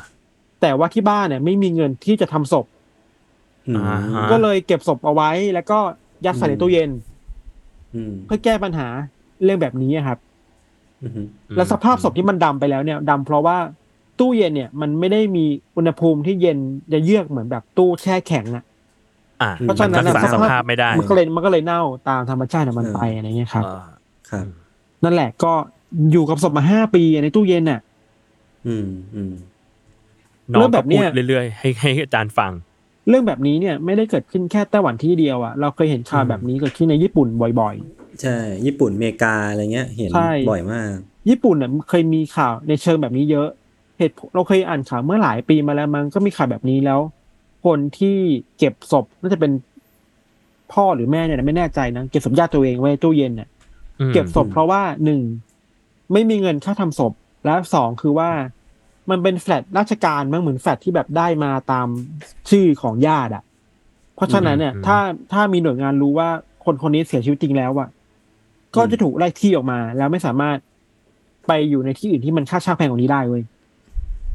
[0.64, 2.66] แต่ว่าที่บ้านเนี่ยไม่มีเงินที่จะทำศพ
[3.68, 5.78] อืมอ่าฮะก็เลยเก็บศพเอาไว้ แล้วก็
[6.25, 6.90] ยัดใส่ในตู้เย็น
[7.94, 8.88] อืมเพื่อแก้ปัญหา
[9.44, 10.18] เรื่องแบบนี้อะครับ
[11.02, 13.56] อืมแล้วสภาพศพที่มันดำไปแล้วเนี่ยดำเพราะว่า
[14.21, 15.44] ตู้เย็นเนี่ย มันไม่ได้มี
[15.76, 16.59] อุณหภูมิที่เย็น
[16.92, 18.64] จะเยือกเหมือนแบบตู้แช่แข็งอะ
[19.42, 23.85] อ่าเพราะฉะนั้นมัน่ะรักษาสภาพไม่ได้ มันก็เลยมันก็เลยเน่าตามธรรมชาติของมันไปอะไรเงี้ยครับอ่า
[24.30, 24.47] ครับ
[25.04, 25.52] นั่นแหละก็
[26.12, 27.80] อยู่กับศพมาห้าปีในตู้เย็นน่ะ
[28.66, 29.33] อืมอืม
[30.52, 32.52] น้อเรื่องงแบก็บเนี้พูดยเรื่อยๆให้ให้อาจารย์ฟัง
[33.08, 37.28] เรื่องแบบนี้เนี่ยไม่ได้เกิดขึ้นแค่ไต้หวันที่เดียวอะเราเคยเห็นข่าวแบบนี้เกิดขึ้นในญี่ปุ่น
[37.60, 37.76] บ่อย
[38.22, 38.36] ใช่
[38.66, 43.48] ญี่ปุ่นอเมริกาอะไรเงี้ย เห็นใช่บ่อยมากๆญี่ปุ่นเนี่ยเคยมีข่าวในเชิงแบบนี้เยอะ
[43.98, 47.00] เหตุผลเราเคยอ่านข่าวเมื่อหลายปีมาแล้วมันก็มีข่าวแบบนี้แล้ว
[47.64, 48.16] คนที่
[48.58, 49.52] เก็บศพน่าจะเป็น
[50.72, 53.48] พ่อหรือแม่เนี่ยนะไม่แน่ใจนะเก็บศพญาติตัวเองไว้ในตู้เย็นเนี่ย
[54.00, 55.20] อืมเก็บศพเพราะว่าหนึ่ง
[56.12, 57.12] ไม่มีเงินค่าทำศพ
[57.44, 58.30] และสองคือว่า
[59.11, 61.88] มันเป็นแฟลตราชการมั้งเหมือนแฟลตที่แบบได้มาตาม
[62.50, 63.42] ชื่อของญาติอะ
[64.16, 64.98] เพราะฉะนั้นเนี่ย ถ้า
[65.33, 66.28] ถ้ามีหน่วยงานรู้ว่า
[66.64, 67.88] คนคนนี้เสียชีวิตจริงแล้วอะ
[68.76, 70.57] ก็จะถูกไล่ที่ออกมา แล้วไม่สามารถ
[71.46, 73.42] ไปอยู่ในที่อื่นที่มันค่าเช่าแพงกว่านี้ได้เว้ย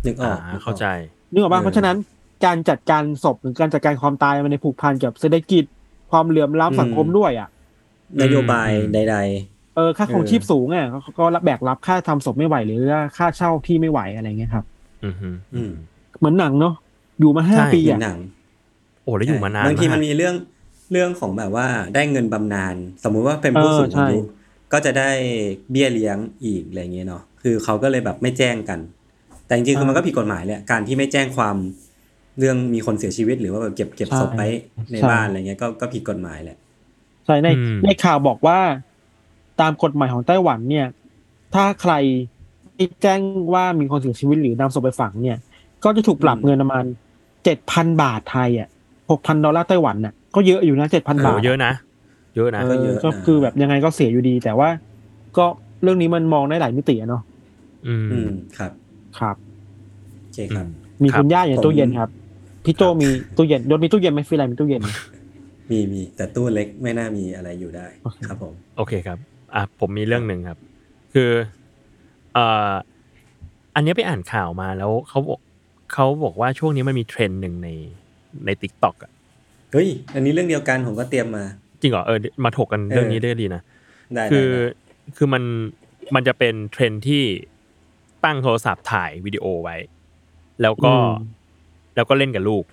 [0.06, 0.86] นึกออ่าอกนึกออกเข้าใจ
[1.32, 1.96] นึกออกป่ะเออเพราะฉะนั้น
[2.46, 5.64] การจัดการศพหรือการจัดการความตายมันในผูกพันกับเศรษฐกิจ
[6.12, 7.50] ความเหลื่อมล้ำสังคมด้วยอะ
[8.22, 14.66] นโยบายอืมใดเออค่าครองเออชีพสูงอะเขาก็รับแบกรับค่าทำศพไม่ไหวหรือว่าค่าเช่าที่ไม่ไหวอะไรเงี้ยครับ
[15.04, 15.72] อืมฮึๆอืม
[16.20, 16.74] เหมือนหนังเนาะ
[17.20, 18.20] อยู่มาห้าใช่ปีเห็อะนหนัง
[19.04, 20.36] โอ้แล้วอยู่มานานบางทีมันกมีเรื่อง
[20.92, 24.20] เรื่องของแบบว่าได้เงินบำนาญสมมุติว่าเป็นผู้สูงอายุ
[24.74, 25.10] ก็จะได้
[25.72, 28.80] เบี้ยเลี้ยงอีกอะไรเงี้ยเนาะคือเขาก็เลยแบบไม่แจ้งกัน
[29.46, 31.56] แต่จริงๆคือมันก็ผิดกฎหมายแหละการที่ไม่แจ้งความ
[32.40, 34.48] เรื่องมีคนเสียชีวิตหรือว่าแบบเก็บเก็บศพไว้
[34.94, 36.58] ในบ้านอะไรเงี้ยก็ก็ผิดกฎหมายแหละ
[37.26, 38.60] ใช่ในอืมในข่าวบอกว่า
[39.62, 40.88] ตามกฎหมายของไต้หวันเนี่ย
[41.54, 41.94] ถ้าใคร
[42.76, 43.20] ไม่แจ้ง
[43.54, 45.38] ว่ามีคนเสียชีวิตหรือนำศพไปฝังเนี่ย
[45.84, 46.86] ก็จะถูกปรับอืมเงินประมาณ
[47.44, 48.68] เจ็ดพันบาทไทยอะ
[49.10, 51.72] หกพันดอลลาร์ไต้หวันน่ะก็เยอะอยู่นะเจ็ดพันโอ้บาทเยอะนะ
[52.36, 54.70] เยอะนะเอก็อเยอะก็นะคือแบบยังไงก็เสียอยู่ดี แต่ว่า
[55.38, 55.46] ก็
[55.84, 57.22] เรื่องนี้มันมองได้หลายมิติอะเนาะ
[57.88, 58.72] อืมอืมครับ
[59.20, 59.36] ครับ
[60.22, 60.68] โอเคครับ
[61.04, 62.10] มีครับคุณย่าอยู่ในผมตู้เย็นครับ
[62.66, 64.92] พี่โจมีตู้เย็นโดนมีตู้เย็นไหมฟินแลนด์มีตู้เย็นไหม
[65.72, 70.60] มีมีแต่ตู้เล็กไม่น่ามีอะไรอยู่ได้โอเคครับผม โอเคครับ อะผมมีเรื่องหนึ่งครับ
[71.14, 71.32] คือ
[72.34, 72.72] เอ่อ
[73.76, 75.40] อันเนี้ยไปอ่านข่าวมาแล้วเขาบอก
[75.94, 77.70] เขาบอกว่าช่วงนี้มันมีเทรนด์หนึ่งใน
[78.46, 79.12] ในติ๊กต็อกอะ
[79.72, 81.44] เฮ้ยอันนี้เรื่องเดียวกันผมก็เตรียมมา
[81.82, 83.62] จริงเหรอเออมาถกกันเรื่องนี้ได้ดีนะ
[84.16, 85.44] ได้คือได้ได้คือมัน
[86.16, 87.24] มันจะเป็นเทรนด์ที่
[88.26, 89.78] ตั้งโทรศัพท์ถ่ายวิดีโอไว้
[90.62, 91.38] แล้วก็อืม
[91.96, 92.64] แล้วก็เล่นกับลูก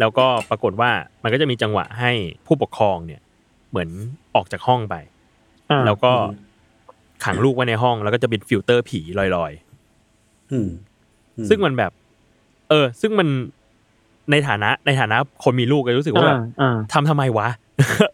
[0.00, 0.90] แล้วก็ปรากฏว่า
[1.22, 2.12] มันก็จะมีจังหวะให้
[2.46, 3.20] ผู้ปกครองเนี่ย
[3.70, 3.88] เหมือน
[4.34, 5.17] ออกจากห้องไปอ่า
[5.86, 6.12] แล้วก็
[7.24, 9.52] ขังลูกไว้ในห้อง แล้วก็จะเป็นฟิลเตอร์ผีลอย
[10.52, 10.68] อืม
[11.36, 11.92] อืๆซึ่งมันแบบ
[12.68, 13.28] เออ ซึ่งมัน
[14.30, 17.48] ในฐานะ ในฐานะคนมีลูกก็รู้สึกว่าแบบอ่าทำทำไมวะ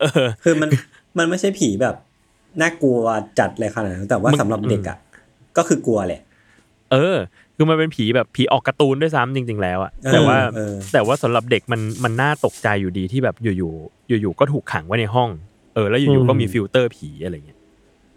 [0.02, 0.70] เออคือมัน
[1.18, 1.94] มันไม่ใช่ผีแบบ
[2.60, 2.96] น่ากลัว
[3.38, 4.98] จัดเลยขนาดนั้นแต่ว่ามึงสำหรับเด็กอะ
[5.56, 6.20] ก็คือกลัวแหละ
[6.92, 7.16] เออ
[7.56, 15.30] คือมันเป็นผีแบบผีออกการ์ตูนด้วยซ้ำจริง ๆ แล้วอะเออแต่ว่าเออแต่ว่าสำหรับเด็กมันมันน่าตกใจอยู่ดีที่แบบอยู่ๆอยู่ๆก็ถูกขังไว้ในห้อง
[15.74, 17.58] เออแล้วอยู่ๆก็มีฟิลเตอร์ผีอะไรเงี้ย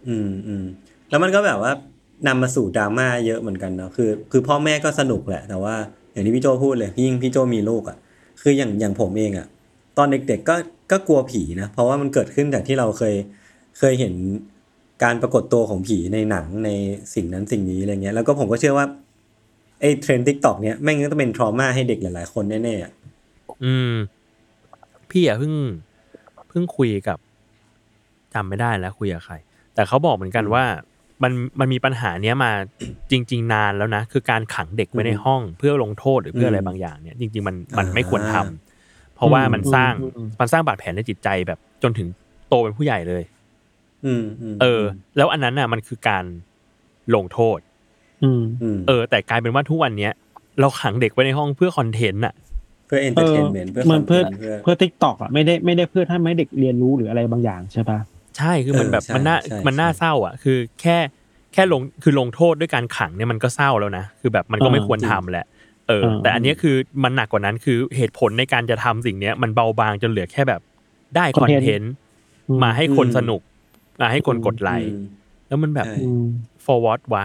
[0.08, 0.64] อืมอืม
[1.10, 1.72] แล้วมันก็แบบว่า
[2.26, 5.74] นำมาสู่ดราม่าเยอะเหมือนกันเนาะคือ คือพ่อแม่ก็สนุกแหละ แต่ว่า
[6.12, 7.96] อย่างที่พี่โจพูดเลยยิ่งพี่โจมีลูกอะ
[8.42, 9.46] คืออย่างอย่างผมเองอะ
[9.98, 10.54] ตอนเด็กๆก็
[10.90, 13.14] ก็กลัวผีนะ เพราะว่ามันเกิดขึ้นจากที่เราเคย
[13.78, 14.14] เคยเห็น
[15.02, 16.70] การปรากฏตัวของผีในหนังใน
[17.14, 18.86] สิ่งนั้นสิ่งนี้อะไรเงี้ย แล้วก็ผมก็เชื่อว่า
[19.80, 22.92] ไอ้เทรนด์ TikTok เนี้ยแม่งก็ต้องเป็น trauma ให้เด็กหลายๆคนแน่ๆอะ
[23.64, 23.92] อืม
[25.10, 25.54] พี่อะเพิ่ง
[26.48, 27.18] เพิ่งพิ่งคุยกับ
[28.34, 29.34] จำไม่ได้แล้วคุยกับใคร
[29.74, 30.64] แต่เขาบอกเหมือนกันว่า
[31.22, 32.50] มันมันมีปัญหาเนี้ยมา
[33.10, 42.08] จริง ๆ นานแล้วนะ คือการขังเด็กไว้ในห้องเพื่อลงโทษหรือเพื่ออะไรบางอย่างเนี่ยจริง ๆ มันมันไม่ควรทำเพราะว่ามันสร้างอืมอืมมันสร้างบาดแผลในจิตใจแบบจนถึง
[42.48, 43.22] โตเป็นผู้ใหญ่เลย
[44.06, 44.82] อืมมเออ
[45.16, 46.24] แล้วอันนั้นน่ะ มันคือการ
[47.14, 47.58] ลงโทษ
[48.24, 48.42] อืม
[48.76, 50.12] มเออ แต่กลายเป็นว่าทุกวันเนี้ย
[50.60, 52.34] เราขังเด็กไว้ในห้องเพื่อคอนเทนต์อะ
[52.86, 57.98] เพื่อ entertainment เพื่อเหมือนเพื่อ content เพื่อเพื่อ TikTok อะไม่ได้ไม่ได้เพื่อทำให้เด็กเรียนรู้หรืออะไรบางอย่างใช่ปะ
[58.38, 60.96] ใช่คือมันเออแบบใช่มันน่าใช่มันน่าใช่เศร้าอะ คือแค่
[61.52, 65.46] แค่ลงคือลงโทษด้วยการขังเนี่ยมันก็เศร้าแล้วนะคือแบบมันก็ไม่ควรทำแหละ
[65.88, 70.60] เออ แต่อันเนี้ยคือมันหนักกว่านั้นคือเหตุผลในการจะทำสิ่งเนี้ยมันเบาบางจนเหลือแค่แบบ
[71.16, 71.92] ได้คอนเทนต์
[72.62, 73.40] มาให้คนสนุก
[74.00, 75.02] มาให้คนกดไลค์อืม
[75.48, 76.24] แล้วมันแบบใช่อืม
[76.64, 77.24] for what วะ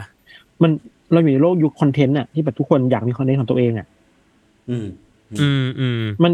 [0.61, 0.71] มัน
[1.11, 3.87] เราอยู่ในโลกยุคคอนเทนต์อะที่แบบทุกคนอยากมีคอนเทนต์ของตัวเองอะ
[4.69, 4.87] อืม
[5.41, 6.31] อืมอืมมัน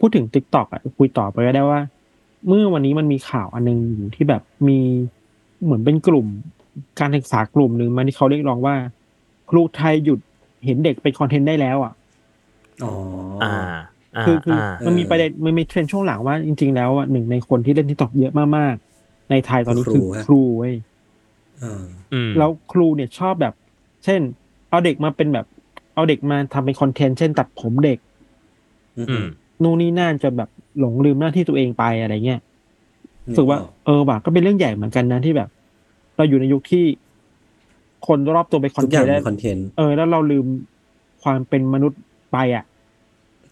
[0.00, 1.80] พูดถึง TikTok อะคุยต่อไปก็ได้ว่า
[2.46, 4.78] เมื่อวันนี้มันมีข่าวอันหนึ่งอยู่ที่แบบมี
[5.64, 6.26] เหมือนเป็นกลุ่ม
[7.00, 8.76] การศึกษากลุ่มหนึ่งมาที่เขาเรียกร้องว่า
[9.50, 10.20] ครูไทยหยุด
[10.64, 11.92] เห็นเด็กเป็นคอนเทนต์ได้แล้วอะ
[12.84, 12.92] อ๋อ
[13.42, 13.54] อ่า
[14.16, 20.74] อ่าคือคืออ่ามันมีประเด็นมันมีเทรนด์ช่วงหลังว่าจริง ๆ แล้วอะหนึ่งในคนที่เล่น TikTok เยอะมากๆ ในไทยตอนนี้คือครูเว้ย
[21.62, 23.54] อ่าอืมแล้วครูเนี่ยชอบแบบ
[24.04, 24.20] เช่น
[24.70, 25.46] เอาเด็กมาเป็นแบบ
[25.94, 27.98] เอาเด็กมาทำเป็นคอนเทนต์เช่นตัดผมเด็ก
[28.96, 29.26] อืมอืม
[29.62, 32.40] นู่นนี่นั่นจนแบบ หลงลืมหน้าที่ตัวเองไปอะไรเงี้ย
[33.26, 35.48] รู้สึกว่า เออว่ะก็เป็นเรื่องใหญ่เหมือนกันนะที่แบบ
[36.16, 36.84] เราอยู่ในยุคที่
[38.06, 40.46] คนรอบตัวเป็นคอนเทนต์ได้ทุกอย่างเป็นคอนเทนต์เออแล้วเราลืม
[41.22, 42.00] ความเป็นมนุษย์
[42.32, 42.64] ไปอะ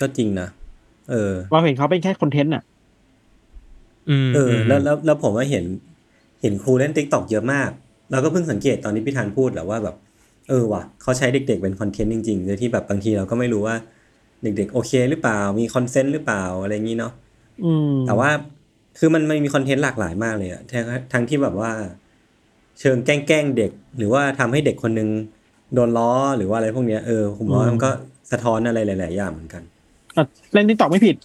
[0.01, 0.49] ก็จริงนะ
[1.11, 2.63] เออเราเห็นเขาเป็นแค่คอนเทนต์อะ
[4.11, 5.65] อืมเออมแล้วแล้วแล้วผมว่าเห็น
[6.43, 7.71] เห็นครูเล่น TikTok เยอะมาก
[8.11, 9.97] แล้วก็เพิ่งสังเกตตอนนี้พี่ธันพูดแหละว่าแบบ
[10.49, 13.77] เออว่ะเขาใช้เด็ก ๆ เป็นคอนเทนต์จริงๆโดยที่แบบบางทีเราก็ไม่รู้ว่า
[14.45, 17.13] เด็ก ๆ โอเคหรือเปล่า มี consent หรือเปล่าอะไรอย่างนี้เนาะ
[17.65, 18.31] อืมแต่ว่า
[18.99, 21.71] คือมันมันมีคอนเทนต์หลากหลายมากเลยอะทั้งทั้งที่แบบว่า
[22.81, 25.09] เชิงแกล้งแกล้งเด็ก หรือว่าทำให้เด็กคนหนึ่ง
[25.75, 27.91] โดนล้อหรือว่าอะไรพวกเนี้ยเออผมว่ามันก็
[28.31, 29.63] สะท้อนอะไรหลาย ๆ อย่างเหมือนกัน
[30.17, 31.17] อะเล่น TikTok ไม่ผิด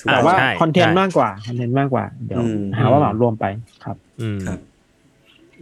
[0.00, 3.44] ถูกแต่ต้องว่าใช่คอนเทนต์ใช่มากกว่าคอนเทนต์มากกว่า เดี๋ยวอืมหาว่าเหมารวมไป
[3.84, 4.58] ครับอืมครับ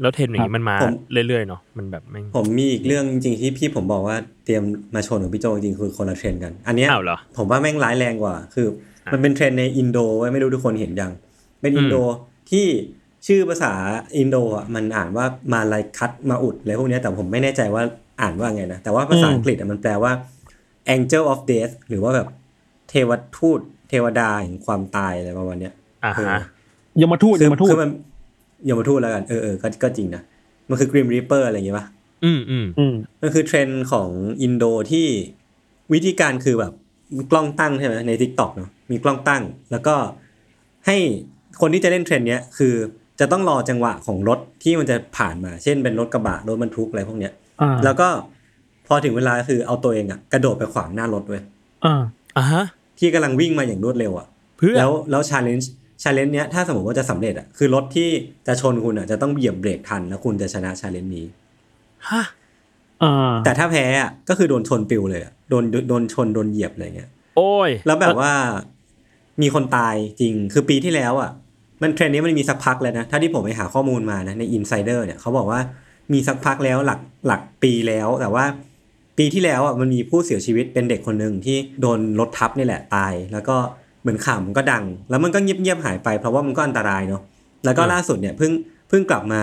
[0.02, 0.94] แล้วเทรนด์อย่างนี้มันมาผม
[1.28, 4.62] เรื่อยๆเนาะมันแบบแม่งผมมีอีกเรื่องจริงๆที่พี่ผมบอกว่าเตรียม
[4.94, 8.66] มาชนกับพี่โจจริงๆคือคนละเทรนด์กัน อันเนี้ยอ้าวเหรอผมว่าแม่งร้ายแรงกว่า คือ
[9.06, 11.12] อะมันเป็นเทรนด์ในอินโดเว้ยไม่รู้ทุกคนเห็นยัง
[11.60, 11.96] เป็นอืมอินโด
[12.50, 12.66] ที่
[13.26, 13.72] ชื่อภาษา
[14.18, 17.82] อินโดอะมันอ่านว่า Malaikat Maut อะไรพวกเนี้ยแต่ผมไม่แน่ใจว่า
[18.20, 20.12] อ่านว่าไงนะ แต่ว่าภาษาอืมอังกฤษอะมันแปลว่า
[20.94, 22.28] angel of death หรือว่าแบบ
[22.88, 26.42] เทวทูต เทวดาแห่งความตายอะไรประมาณเนี้ยอ่าเออฮะ
[27.00, 27.90] ยมทูตคือยมทูตคือมัน
[28.68, 30.22] ยมทูตแล้วกัน เออเออก็ก็จริงนะ
[30.68, 31.86] มันคือ grim reaper อะไรอย่างเงี้ยป่ะ
[32.24, 34.08] อืมอืมอืมมันคือเทรนด์ของ
[34.42, 35.06] อินโดที่
[35.92, 36.72] วิธีการคือแบบ
[37.16, 39.94] มีกล้องตั้งใช่ไหมใน TikTok เนาะมีกล้องตั้ง แล้วก็
[40.86, 40.96] ให้
[41.60, 42.74] คนที่จะเล่นเทรนด์เนี้ยคือ
[43.20, 48.08] จะต้องรอจังหวะของรถที่มันจะผ่านมา เช่นเป็นรถกระบะรถบรรทุกอะไรพวกเนี้ยอ่าแล้วก็
[48.86, 51.42] พอถึงเวลาคือเอาตัวเองอะกระโดดไปขวางหน้ารถเว้ย
[51.84, 52.02] อ่า
[52.36, 52.64] อ่าฮะ
[52.98, 54.26] ที่กำลังวิ่งมาอย่างรวดเร็วอะ
[54.58, 58.08] เพื่อแล้วแล้ว challenge challenge เนี้ยถ้าสมมติว่าจะสำเร็จอะคือรถที่
[58.46, 61.26] จะชนคุณอะจะต้องเหยียบเบรกทันแล้วคุณจะชนะ challenge นี้
[62.08, 62.22] ฮะ
[63.02, 68.32] อ่าแต่ถ้าแพ้อะก็คือโดนชนปลิวเลยอะโดนโดนชนโดนเหยียบอะไรเงี้ย โอ้ย แล้วแบบว่า
[69.42, 71.30] มีคนตายจริงคือปีที่แล้วอะ
[71.82, 75.60] มันเทรนด์นี้มันมีสักพักแล้วนะ ถ้าที่ผมไปหาข้อมูลมานะใน Insider เนี่ยเขาบอกว่า
[76.12, 78.44] มีสักพักแล้วหลักหลักปีแล้ว แต่ว่า
[79.18, 83.56] ปีที่แล้วอะมันมีผู้เสียชีวิตเป็นเด็กคนหนึ่งที่โดนรถทับนี่แหละตาย แล้วก็
[84.02, 87.22] เหมือนข่าวมันก็ดัง แล้วมันก็เงียบๆหายไปเพราะว่ามันก็อันตรายเนาะ
[87.64, 88.52] แล้วก็อืมล่าสุดเนี่ยเพิ่ง
[88.88, 89.40] เพิ่งกลับมา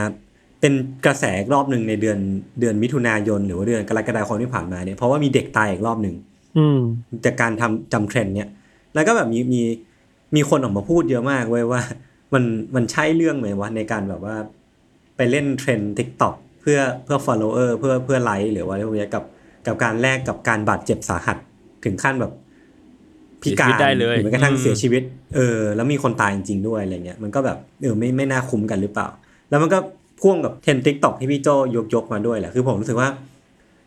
[0.61, 0.73] เป็น
[1.05, 2.19] กระแสอีกรอบหนึ่งในเดือน
[2.59, 6.15] เดือนมิถุนายน หรือว่าเดือนกรกฎาคมที่ผ่านมาเนี่ยเพราะว่ามีเด็กตายอีกรอบหนึ่ง
[6.57, 6.79] อืม
[7.25, 8.49] จากการทำจำเทรนด์เนี่ย
[8.93, 9.61] แล้วก็แบบมีมี
[10.35, 11.81] มีคนออกมาพูดเยอะมากเว้ยว่า
[12.33, 12.43] มัน
[12.75, 14.35] มันใช่เรื่องไหมวะในการแบบว่า
[15.17, 19.23] ไปเล่นเทรนด์ TikTok เพื่อเพื่อ follower เพื่อเพื่อไลค์หรือว่าอะไรพวกเนี้ยกับ
[19.67, 21.37] กับการแลกกับการบาดเจ็บสาหัส
[21.85, 22.33] ถึงขั้นแบบ
[23.43, 25.03] พิการเสียชีวิตได้เลยหรือแม้กระทั่งอืมเสียชีวิต
[25.35, 29.07] เออ แล้วมีคนตายจริงๆด้วยอะไรเงี้ยมันก็แบบเออไม่ไม่น่าคุ้มกันหรือเปล่า
[29.49, 29.77] แล้วมันก็
[30.19, 33.09] พ่วงกับเทรนด์ TikTok ที่พี่โจยกยกมาด้วยแหละคือผมรู้สึกว่า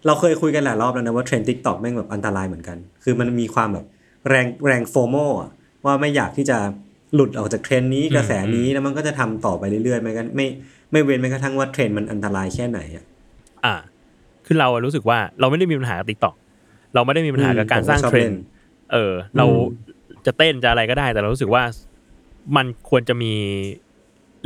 [0.06, 3.86] เราเคยคุยกันหลายรอบแล้วนะว่าเทรนด์ TikTok แม่งแบบอันตรายเหมือนกัน คือมันมีความแบบ
[4.28, 5.16] แรงแรง FOMO
[5.84, 6.58] ว่าไม่อยากที่จะ
[7.14, 10.46] หลุดออกจากเทรนด์นี้กระแสนี้แล้วมันก็จะทำต่อไปเรื่อยๆไม่กันไม่
[10.92, 13.04] ไม่เว้นแม้กระทั่งว่าเทรนด์มันอันตรายแค่ไหนอะ
[13.64, 13.74] อ่า
[14.46, 16.34] คือเราอะรู้สึกว่าเราไม่ได้มีปัญหากับติ๊กต็อก
[16.94, 19.46] เราไม่ได้มีปัญหากับการสร้างผมก็ชอบเล่นเทรนด์เออ เรา
[20.26, 21.62] จะเต้นจะอะไรก็ได้ แต่เรารู้สึกว่า
[22.56, 23.32] มันควรจะมี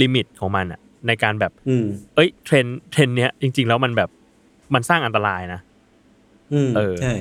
[0.03, 4.11] limit ของมันอะในการแบบอืมเอ้ยเทรนด์เทรนด์เนี้ยจริง ๆ แล้วมันแบบ
[4.75, 5.61] มันสร้างอันตรายนะ
[6.53, 7.13] อืมเออใช่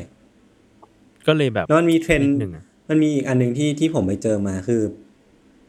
[1.27, 4.81] ก็เลยแบบแล้วมันมีเทรนด์นิดนึงอะมันมีอีกอันหนึ่งที่ที่ผมไปเจอมาคือ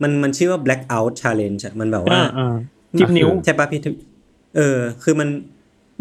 [0.02, 2.54] มันมันชื่อว่า blackout challenge อะมันแบบว่าอ่าอ่า
[2.98, 3.80] จิ้มนิ้วใช่ปะพี่
[4.56, 5.28] เออ คือมัน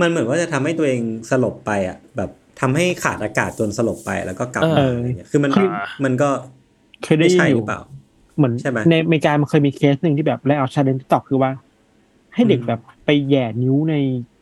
[0.02, 5.68] มันเหมือนว่าจะทำให้ตัวเองสลบไปอะ แบบ ทำให้ขาดอากาศจนสลบไปแล้วก็กลับมาเออออะไรเงี้ยคือมันคือ
[6.06, 6.30] มันก็
[7.04, 7.80] เคยได้ไม่ยินใช่ไหมหรือเปล่า
[8.38, 11.52] เหมือนใช่ไหมในอเมริกามันเคยมีเคสหนึ่งที่แบบแล้วเอา challenge ติ๊กต็อกคือว่า
[12.34, 13.96] ให้เด็กอืมแบบไปแหย่นิ้วใน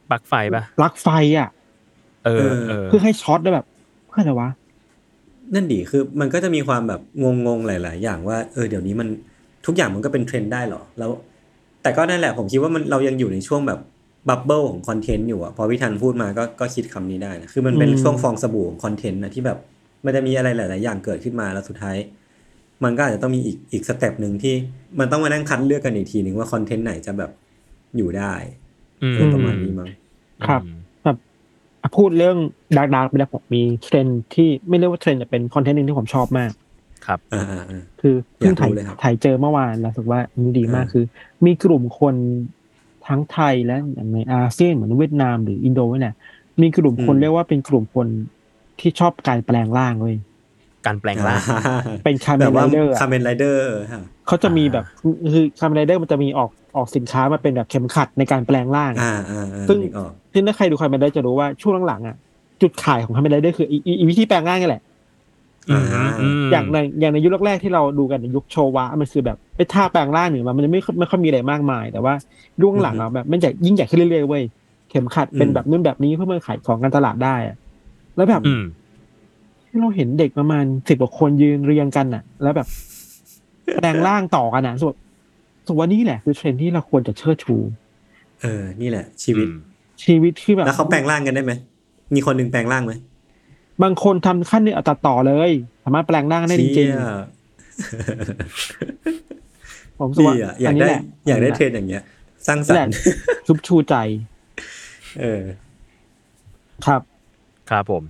[0.09, 1.07] ปลั๊กไฟป่ะปลั๊กไฟ
[1.39, 1.49] อะ
[2.25, 3.65] เออเออเออเพื่อให้ช็อตได้แบบ
[4.07, 4.49] เพื่ออะไรวะ
[5.53, 7.25] นั่นดีคือมันก็จะมีความแบบง
[7.57, 9.07] งๆหลาย ๆ อย่างว่าเออเดี๋ยวนี้มัน
[9.65, 11.11] ทุกอย่างมันก็เป็นเทรนด์ได้เหรอ แล้ว
[11.81, 13.79] แต่ก็นั่นแหละผมคิดว่ามันเรายังอยู่ในช่วงแบบ
[14.29, 19.57] bubble ของคอนเทนต์อยู่อะพอพี่ทันพูดมาก็ก็คิดคำนี้ได้นะคือมันเป็นอืมช่วงฟองสบู่ของคอนเทนต์นะที่แบบ
[20.05, 21.97] มันจะมีอะไรหลาย ๆ อย่างเกิดขึ้นมาแล้วสุดท้าย
[22.83, 24.53] มันก็อาจจะต้องมีอีกอีก step หนึ่งที่
[24.99, 27.31] มันต้องมานั่งคัดเลือกกันอีกทีหนึ่งว่าคอนเทนต์ไหนจะแบบ
[27.97, 28.33] อยู่ได้
[29.03, 29.89] อืมเออประมาณนี้มั้ง
[30.47, 31.17] ครับอืมแบบ
[31.81, 32.37] อะพูดเรื่อง
[32.77, 36.51] dark dark ไปแล้วผมมีเทรนด์ที่ไม่เรียกว่าเทรนด์แต่เป็นคอนเทนต์หนึ่งที่ผมชอบมาก
[37.05, 41.03] ครับอ่าอ่าอ่าคือเพิ่งอยากถ่ายรู้เลยครับถ่ายเจอเมื่อวานแล้วรู้สึกว่าอันนี้ดีมากอ่าคือ
[41.45, 42.15] มีกลุ่มคน
[43.07, 46.15] ทั้งไทยและอย่างในอาเซียนเหมือนเวียดนามหรืออินโดเนี่ย
[46.61, 48.07] มีกลุ่มคนเรียกว่าเป็นกลุ่มคน
[48.79, 50.15] ที่ชอบการแปลงร่างเว้ย
[50.85, 51.39] การแปลงร่าง
[52.03, 53.61] เป็นคาเมนไรเดอร์แบบว่าคาเมนไรเดอร์
[54.27, 54.83] เขาจะมีแบบ
[55.33, 62.15] คือคาเมนไรเดอร์มันจะมีออกออกสินค้ามาเป็นแบบเข็มขัดในการแปลงร่างอ่าอ่าอ่าซึ่งนึกออกซึ่งถ้าใครดูคาเมนไรเดอร์จะรู้ว่าช่วงหลังๆอะ
[62.61, 64.81] จุดขายของคาเมนไรเดอร์คืออีอีอีวิธีแปลงร่างนี่แหละ
[65.69, 65.85] อืม
[66.21, 72.13] อืมอย่างในอย่างในยุคแรกๆที่เราดูกันในยุคโชวะมันคือแบบไอ้ท่าแปลงร่างหนึ่งมันมันจะไม่ไม่ค่อยมีอะไรมากมาย แต่ว่า
[72.61, 74.43] ยุคหลังๆเราแบบมันใหญ่ยิ่งใหญ่ขึ้นเรื่อยๆเว้ย
[74.89, 77.55] เข็มขัดเป็นแบบนู้นแบบนี้เพื่อมาขายของการตลาดได้อะ
[78.15, 78.63] แล้วแบบอืม
[79.67, 82.67] ที่เราเห็นเด็กประมาณสิบกว่าคนยืนเรียงกันน่ะ แล้วแบบ
[83.75, 84.93] แปลงร่างต่อกันน่ะส่วน
[85.65, 87.55] ส่วนว่านี่แหละคือเทรนด์ที่เราควรจะเชิดชู
[88.41, 89.47] เออ นี่แหละ ชีวิต
[90.03, 91.53] ชีวิตที่แบบแล้วเขาแปลงร่างกันได้ไหม
[92.15, 92.93] มีคนหนึ่งแปลงร่างไหม
[93.81, 95.51] บางคนทำขั้นนี้เอาตัดต่อเลย
[95.83, 96.99] สามารถแปลงร่างได้จริงเชี่ยๆ
[99.97, 102.03] ผมรู้สึกดีว่าอะอยาอักนนี้ได้แหละอยากได้นเทรนี้นด์อย่างเงี้ย
[102.47, 102.93] สร้างสแหรละรค์
[103.47, 103.95] ชุบชูใจ
[105.19, 105.41] เออ
[106.85, 107.01] ครับ
[107.69, 108.03] ครับผม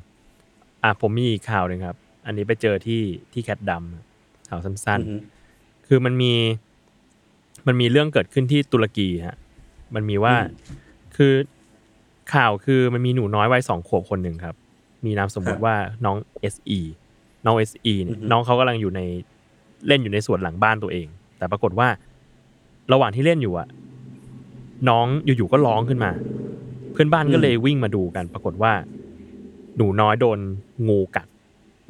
[0.84, 1.95] อะผมมีอีกข่าวหนึ่งครับ
[2.26, 3.02] อันนี้ไปเจอที่
[3.34, 6.34] ที่แคทดำข่าวสั้นอือฮึๆคือมันมี
[7.67, 9.38] มันมีเรื่องเกิดขึ้นที่ตุรกีฮะ
[9.95, 10.36] มันมีว่า
[11.15, 11.34] คือ
[12.34, 14.56] ข่าวคือมันมีหนูน้อยวัยสองขวบคนหนึ่งครับ
[15.06, 16.18] มีนามสมมติว่าน้อง
[16.54, 16.80] SE
[17.46, 19.02] น้อง SE เนี่ยน้องเขากำลังอยู่ใน
[19.88, 21.88] เล่นอยู่ในสวนหลังบ้านตัวเอง แต่ปรากฏว่า
[22.94, 23.68] ระหว่างที่เล่นอยู่อะ
[24.89, 26.12] น้องอยู่ๆก็ร้องขึ้นมา
[26.92, 28.74] เพื่อนบ้านก็เลยวิ่งมาดูกัน ปรากฏว่า
[29.78, 30.39] หนูน้อยโดน
[30.88, 31.28] งูกัด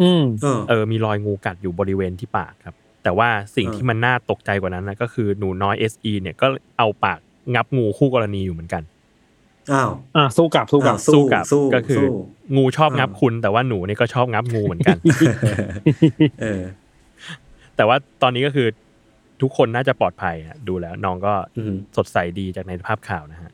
[0.02, 6.47] อืมเออเออ มีรอยงูกัดอยู่บริเวณที่ปากครับ แต่ว่าสิ่งเออที่มันน่าตกใจกว่านั้นนะก็คือหนูน้อย SE เนี่ยก็
[6.78, 7.19] เอาปาก
[7.54, 8.84] งับงูคู่กรณีอยู่เหมือนกัน
[9.71, 12.08] อ้าวอะสู้กลับสู้กลับอ้าวสู้กับสู้ก็คือสู้
[12.56, 14.97] งูชอบงับอ่าคุณแต่ว่าหนูเนี่ยก็ชอบงับงูเหมือนกัน
[16.41, 16.63] เออ
[17.76, 18.67] แต่ว่าตอนนี้ก็คือ
[19.41, 23.52] ทุกคนน่าจะปลอดภัยฮะดูแล้ว น้องก็อืมสดใสดีจากในภาพข่าวนะฮะ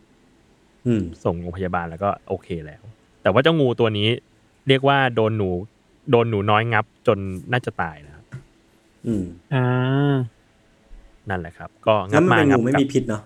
[0.88, 2.82] อืมส่งโรงพยาบาลแล้วก็โอเคแล้ว
[3.22, 4.08] แต่ว่าเจ้างูตัวนี้
[4.68, 5.50] เรียกว่าโดนหนู
[6.12, 7.18] โดนหนูน้อยงับ จน
[7.52, 8.26] น่าจะตายนะครับ
[9.08, 10.16] อืมอ่า
[11.30, 13.22] นั่นแหละครับ ก็แล้งัวบมันมาเป็นงังูบไม่กลับมีพิษเนาะ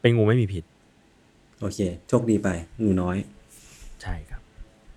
[0.00, 0.64] เป็นงูไม่มีพิษ
[1.60, 2.48] โอเค โชคดีไป
[2.82, 3.16] งูน้อย
[4.02, 4.40] ใช่ครับ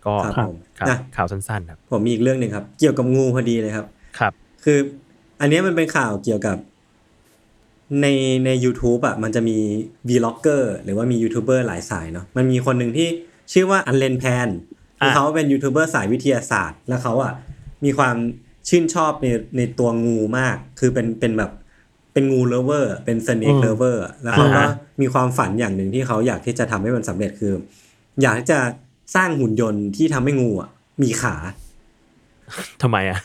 [0.05, 3.85] ก็ครับผมครับอะข่าวสั้นๆครับ ผมมีอีกเรื่องหนึ่งครับ เกี่ยวกับงูพอดีเลยครับ
[4.19, 4.77] ครับ คือ
[5.41, 6.57] อันเนี้ยมันเป็นข่าวเกี่ยวกับ
[8.01, 8.07] ใน
[8.45, 9.57] ใน YouTube อะมันจะมี
[10.09, 13.07] vlogger หรือว่ามียูทูบเบอร์หลายสายเนาะมันมีคนหนึ่งที่
[13.53, 14.47] ชื่อว่า Allen Pan
[14.99, 17.33] คืออะเขาเป็นยูทูบเบอร์สายวิทยาศาสตร์ แล้วเขาอะ
[17.85, 18.15] มีความ
[18.69, 21.51] ชื่นชอบในในตัวงูมาก คือเป็นเป็นแบบ
[22.13, 24.69] เป็นงูเลเวอร์ เป็น snake อืม lover แล้วเขาก็อ่าฮะ
[25.01, 27.53] มีความฝันอย่างหนึ่งที่เขาอยากที่จะทำให้มันสำเร็จคือ
[28.21, 28.59] อยากที่จะ
[29.15, 30.69] สร้างหุ่นยนต์ที่ทำให้งูอะ
[31.01, 31.35] มีขา
[32.81, 33.19] ทำไมอะ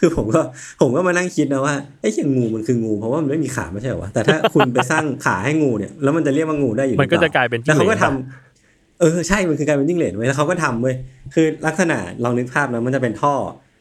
[0.00, 0.40] คือผมก็
[0.80, 10.96] ผมก็มานั่งคิดนะว่าไอ้เหี้ยงูมันคืองูเพราะว่ามันไม่มีขาไม่ใช่เหรอวะแต่ถ้าคุณไปสร้างขาให้งูเนี่ย แล้วมันจะเรียกว่างูได้อยู่หมันก็รือปจะกลายเป็นจิ้แล้วงเหลเขานก็ทำเออใช่มันคือกลายเป็นจิ้งเหลนเว้ยแล้วเขาก็ทำเว้ย
[11.34, 13.34] คือลักษณะลองนึกภาพนะมันจะเป็นท่อ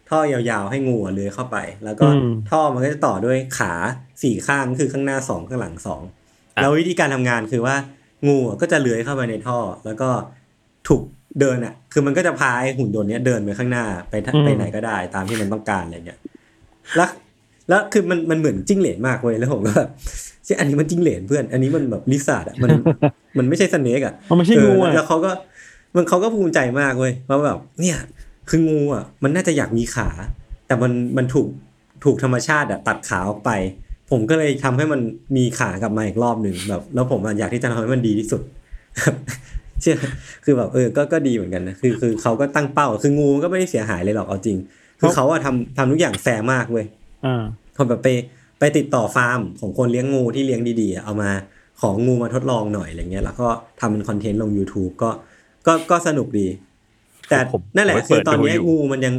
[0.10, 3.74] ท่อยาวๆให้งูอะเลื้อยเข้าไป แล้วก็อืมท่อมันก็จะต่อด้วยขา
[4.24, 6.02] สี่ข้างคือข้างหน้าสองข้างหลังสอง
[6.56, 7.76] อะแล้ววิธีการทำงานคือว่า
[8.28, 10.10] งูอะก็จะเลื้อยเข้าไปในท่อ แล้วก็
[10.88, 11.02] ถูก
[11.40, 16.20] เดินอะ คือมันก็จะพาไอ้หุ่นยนต์เนี้ยเดินไปข้างหน้าไปทะอืมไปไหนก็ได้ ตามที่มันต้องการอะไรเงี้ย
[16.96, 17.10] แล้ว
[17.70, 19.90] แล้วคือมันมันเหมือนจิ้งเหลนมากเว้ยแล้วผมก็แบบ
[20.46, 22.72] ใช่อันนี้มันจิ้งเหลนเพื่อน อันนี้มันแบบลิซ่าอะมัน
[23.38, 25.32] มันไม่ใช่สเนกอะมันไม่ใช่งูเอออะแล้วเขาก็
[25.96, 27.98] มันเขาก็ภูมิใจมากเว้ยว่าแบบเนี่ย
[28.50, 30.10] คืองูอะมันน่าจะอยากมีขา
[30.68, 31.48] แต่มันมันถูก
[32.04, 33.52] ถูกธรรมชาติอะตัดขาออกไป
[34.12, 35.02] ผมก็เลยทำให้มัน
[35.38, 38.42] มีขากลับมาอีกรอบหนึ่งแบบ แล้วผมอะอยากที่จะทำให้มันดีที่สุด
[39.82, 39.96] เชื่อ
[40.44, 44.58] คือแบบเออก็ก็ดีเหมือนกันนะคือคือเขาก็ตั้งเป้า คืองูมันก็ไม่ได้เสียหายเลยหรอกเอาจริง
[45.00, 46.86] คือเขาอะทำทำทุกอย่างแฟร์มากเว้ย
[47.26, 47.44] อ่า
[47.78, 48.08] คนแบบไป
[48.60, 51.32] ไปติดต่อฟาร์มของคนเลี้ยงงูที่เลี้ยงดีๆอะเอามา
[51.82, 53.48] ของงูมาทดลองหน่อยอะไรเงี้ย แล้วก็
[53.80, 55.10] ทำเป็นคอนเทนต์ลง YouTube ก็
[55.68, 56.48] ก็ก็สนุกดี
[57.30, 59.16] แต่ผมนั่นแหละผมไปคือตอนนี้เปิดดูอยู่งูมันยัง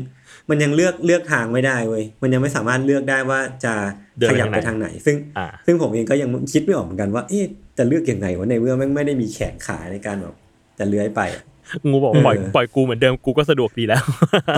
[0.51, 3.75] มันยังเลือกเลือกทางไม่ได้เว้ยมันยังไม่สามารถเลือกได้ว่าจะ
[4.19, 7.45] เดินขไปยับไปทางไหนซึ่งอ่าซึ่งผมเองก็ยังคิดไม่ออกเหมือนกันว่าเอ๊ะ
[7.79, 10.35] จะเลือกยังไงวะในเมื่อแม่งไม่ได้มีแขนขาในการแบบ
[10.79, 11.43] จะเลื้อยไปอะ
[11.89, 14.03] งูบอกเออปล่อยปล่อยกูเหมือนเดิมกูก็สะดวกดีแล้ว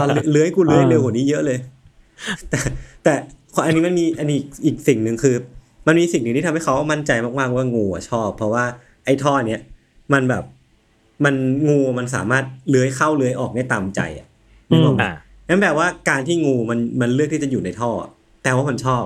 [0.01, 1.59] ตอนเลื้อยกูเลื้อยอ่าเร็วกว่านี้เยอะเลย
[2.51, 2.59] แต่
[3.05, 3.15] แต่
[3.67, 5.35] อันนี้มันมีอันนี้อีกสิ่งหนึ่งคือ
[5.87, 8.65] มันมีสิ่งหนึ่งที่ทำให้เขามั่นใจมากๆว่างูอะชอบ เพราะว่า
[9.05, 9.61] ไอ้ท่อเนี้ย
[10.13, 10.45] มันแบบ
[11.24, 11.35] มัน
[11.68, 14.26] งูมันสามารถเลื้อยเข้าเลื้อยออกได้ตามใจอะ
[14.68, 15.12] นึกออกไหมอ่า
[15.48, 18.11] นั่นแปลว่าการที่งูมันมันเลือกที่จะอยู่ในท่ออะ
[18.42, 19.04] แต่ว่ามันชอบ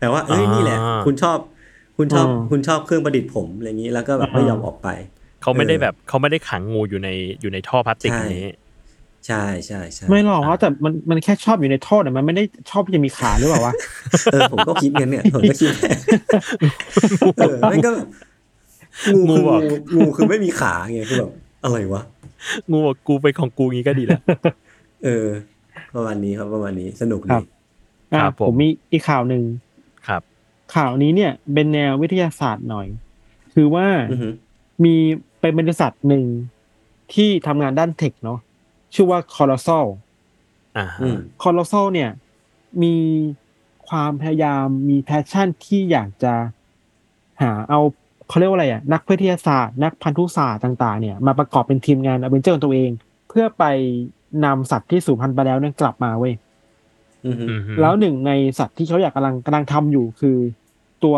[0.00, 1.38] แต่ว่าเอ้ยอ่านี่นี่แหละ คุณชอบ
[1.96, 4.88] คุณชอบอืมคุณชอบเครื่องประดิษฐ์ผมอะไรอย่างนี้แล้วก็แบบไม่ยอมออกไป
[5.42, 7.08] เขาไม่ได้เออแบบเขาไม่ได้ขังงูอยู่ใน
[7.40, 8.48] อยู่ในท่อพลาสติกใช่อันนี้
[9.26, 13.74] ใช่ใช่ใช่ไม่หรอกเพราะแต่มันมันแค่ชอบอยู่ในท่อแต่มันไม่ได้ชอบที่จะมีขาหรือเปล่าวะ
[14.32, 15.72] เออผมก็คิดงั้นเนี่ยผมก็คิด
[17.38, 18.06] เออไม่ก็แบบ
[19.14, 21.32] งูคืองูบอกงูงูคือไม่มีขาไงคือแบบ
[21.64, 22.02] อะไรวะ
[22.70, 24.22] งูบอกกูเป็นของกูงี้ก็ดีแล้ว
[25.04, 25.26] เออ
[25.94, 27.44] ประมาณนี้ครับประมาณนี้สนุกครัดีบ
[28.12, 29.42] อะครับครับผมผมมีอีกข่าวหนึ่ง
[30.08, 30.22] ครับ
[30.74, 32.86] ข่าวนี้เนี่ยเป็นแนววิทยาศาสตร์หน่อย
[33.54, 34.32] คือว่าอือหือ
[34.84, 34.94] มี
[35.40, 36.24] เป็นบริษัทหนึ่ง
[37.14, 38.38] ที่ทำงานด้าน tech เนาะ
[38.94, 39.86] ชื่อว่า Colossal
[40.76, 42.10] อ่าอืม Colossal เนี่ย
[42.82, 42.94] มี
[43.88, 46.34] ความพยายามมี passion ที่อยากจะ
[47.42, 47.80] หาเอา
[48.28, 52.90] เขาเรียกว่าอะไรอะนักวิทยาศาสตร์ นักพันธุศาสตร์ต่างๆเนี่ยมาประกอบเป็นทีมงานอเวนเจอร์ของตัวเอง
[53.28, 53.64] เพื่อไป
[54.44, 56.34] นำสัตว์ที่สูญพันธุ์ไปแล้วเนี่ยกลับมาเว้ย
[57.26, 60.36] อือหืออืมแล้วหนึ่งในสัตว์ที่เขาอยากกำลังกำลังทำอยู่คือ
[61.04, 61.16] ตัว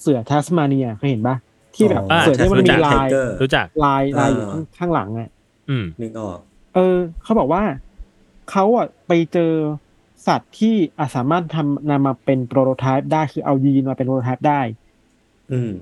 [0.00, 1.36] เสือแทสมาเนียเคยเห็นปะ
[1.74, 5.28] ที่แบบอ่าเสือที่มันมีรู้จักลาย Tiger รู้จักลายลายอยู่อ่าข้างหลังอะ
[5.70, 6.38] อืมนึกออก
[6.74, 7.62] เออ เขาบอกว่า
[8.50, 9.52] เขาอะไปเจอ
[10.26, 14.60] สัตว์ที่อาจสามารถทำนำมาเป็นโปรโตไทป์ได้คือเอายีนมาเป็นโปรโตไทป์ได้
[15.52, 15.72] อืม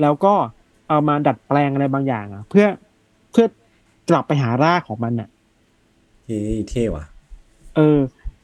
[0.00, 0.34] แล้วก็
[0.88, 2.66] เอามาดัดแปลงอะไรบางอย่างอะ เพื่อ
[3.32, 3.46] เพื่อ
[4.10, 5.28] กลับไปหารากของมันอะ
[6.26, 7.04] เฮ้ยเท่ว่ะ
[7.76, 7.98] เออ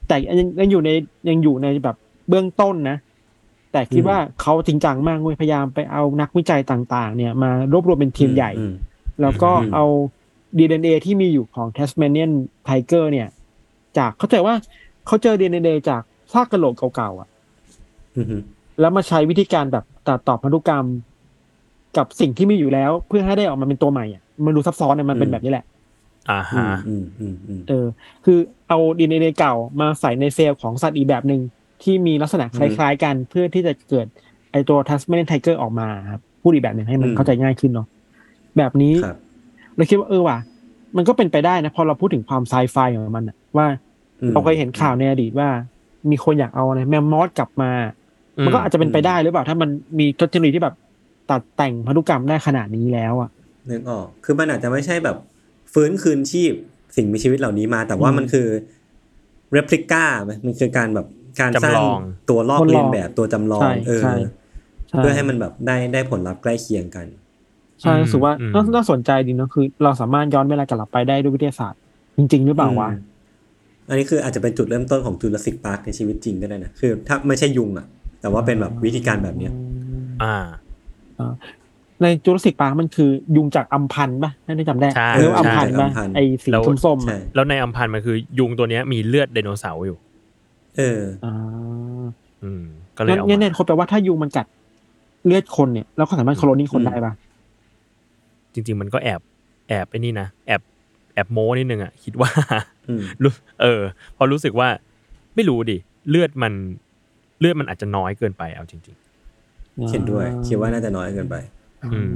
[0.07, 0.91] แต่ยังยังอยู่ใน
[1.29, 1.97] ยังอยู่ในแบบ
[2.29, 2.97] เบื้องต้นนะ
[3.73, 8.75] แต่คิดอืมว่าเขาจริงจังมากเว้ยพยายามไปเอานักวิจัยต่างๆ เนี่ยมารวบรวมเป็นทีมใหญ่อืม
[9.21, 9.85] แล้วก็อืมเอา
[10.57, 12.33] DNA ที่มีอยู่ของ Tasmanian
[12.69, 13.29] Tiger เนี่ย
[13.99, 14.55] จากเข้าใจว่า
[15.07, 17.29] เขาเจอ DNA จากซากกระโหลกเก่าๆอะ
[18.17, 18.43] อือหือ
[18.81, 20.87] แล้วมาใช้วิธีการแบบตัดต่อพันธุกรรม
[21.99, 25.65] กับสิ่งที่มีอยู่แล้ว เพื่อให้ได้ออกมาเป็นตัวใหม่อะมันดูซับซ้อนเนี่ยมันเป็นแบบนี้แหละ
[26.31, 27.87] อ่าอืฮะมอืมอืมอืมเออ
[28.25, 31.41] คือเอา DNA เก่ามาใส่ในเซลล์ของสัตว์อีกแบบหนึ่ง
[31.83, 34.07] ที่มีลักษณะคล้าย ๆ กันเพื่อที่จะเกิด
[34.53, 37.87] ไอตัว Tasmanian Tiger ออกมาครับพูดอีกแบบหนึ่งให้มันเข้าใจง่ายขึ้นเนาะ
[38.57, 39.17] แบบนี้ครับ
[39.77, 40.39] เราคิดว่าเออว่ะ
[40.97, 43.67] มันก็เป็นไปได้นะพอเราพูดถึงความไซไฟของมันอะว่า
[44.21, 45.49] อืมเราเคยเห็นข่าวในอดีตว่า
[46.11, 47.71] มีคนอยากเอาอะไรแมมมอสกลับมา
[48.45, 50.75] มันก็อาจจะเป็นไปได้หรือเปล่าถ้ามันมีเทคโนโลยีที่แบบ
[51.31, 53.31] ตัดแต่งพันธุกรรมได้ขนาดนี้แล้วอะ
[53.71, 55.17] นึกออก คือมันอาจจะไม่ใช่แบบ
[55.73, 56.53] ฟื้นคืนชีพ
[56.97, 58.49] สิ่งมีชีวิตเหล่านี้มา แต่ว่าอืมมันคือ
[59.57, 61.07] replica ไหมมันคือการแบบ
[61.41, 61.99] การสร้างจำลอง
[62.31, 64.15] ตัวลอกทดลองเลียนแบบตัวจำลองใช่เออใช่
[64.89, 67.07] ใช่เพื่อให้มันแบบได้ได้ผลลัพธ์ใกล้เคียงกัน
[67.81, 71.81] ใช่รู้สึกว่าอืมน่าน่าสนใจดีเนอะคือ เราสามารถย้อนเวลากลับไปได้ด้วยวิทยาศาสตร์
[72.17, 73.01] จริง ๆ หรือเปล่าวะอืม
[73.89, 77.87] อันนี้คืออาจจะเป็นจุดเริ่มต้นของจูราสสิกพาร์คในชีวิตจริงก็ได้นะคือ ถ้าไม่ใช่ยุงอะ
[78.21, 79.53] แต่ว่าเป็นแบบวิธีการแบบเนี้ย
[80.23, 80.35] อ่า
[82.03, 89.97] ในจูราสสิกปาร์มันคือยุงจากอัมพันธ์ป่ะถ้าได้จำได้ใช่เรียกว่าอัมพันธ์ใช่ป่ะอัมพันธ์ไอสีแล้วส้มๆใช่อะแล้วในอัมพันธ์มันคือ ยุงตัวเนี้ยมีเลือดไดโนเสาร์อยู่
[90.77, 91.35] เอออ่า
[92.45, 92.65] อืม
[92.97, 94.47] ก็เลยงั้นเอางั้นมาเนี่ยคนแปลว่าถ้ายุงมันกัด
[95.27, 97.13] เลือดคนเนี่ยแล้วก็สามารถโคโลนี่คนอืมได้ป่ะ
[98.53, 99.21] จริง ๆ มันก็แอบ
[99.69, 100.61] แอบไอ้นี่นะแอบ
[101.15, 102.31] แอบโม้นิดนึงอะคิดว่า
[102.89, 103.81] อืมรู้เออ
[104.17, 104.69] พอรู้สึกว่า
[105.35, 105.77] ไม่รู้ดิ
[106.11, 106.53] เลือดมัน
[107.41, 108.97] เลือดมันอาจจะน้อยเกินไปเอาจริง
[109.91, 111.37] เห็นด้วย คิดว่าน่าจะน้อยเกินไป
[111.85, 112.11] อืม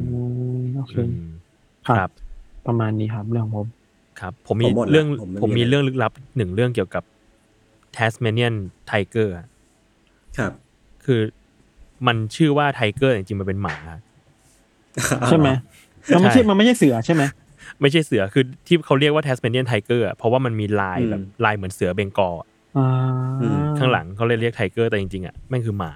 [0.76, 1.28] โอเคๆอืม
[1.86, 2.10] ครัครับบ
[2.66, 3.66] ประมาณนี้ครับเรื่องของผม
[4.20, 7.02] ครับ ผมมีผมหมดละเรื่องผมไม่มีผมมีอะไรเรื่องลึกลับหนึ่งเรื่องเกี่ยวกับ
[7.96, 8.54] Tasmanian
[8.90, 9.46] Tiger อะ
[10.38, 10.52] ครับ
[11.04, 11.20] คือ
[12.06, 13.76] มันชื่อว่า Tiger จริงๆมันเป็นหมา
[15.28, 15.48] ใช่ไหม
[16.12, 17.22] มันไม่ใช่มันไม่ใช่เสือใช่ไหม
[17.80, 22.48] ไม่ใช่เสือคือที่เขาเรียกว่า Tasmanian Tiger อะเพราะว่ามันมีลายอืมแบบลายเหมือนเสือเบงกอลอะ
[22.78, 22.88] อ่า
[23.42, 25.92] อืมข้างหลังเขาเลยเรียก Tiger แต่จริงๆอะแม่งคือหมา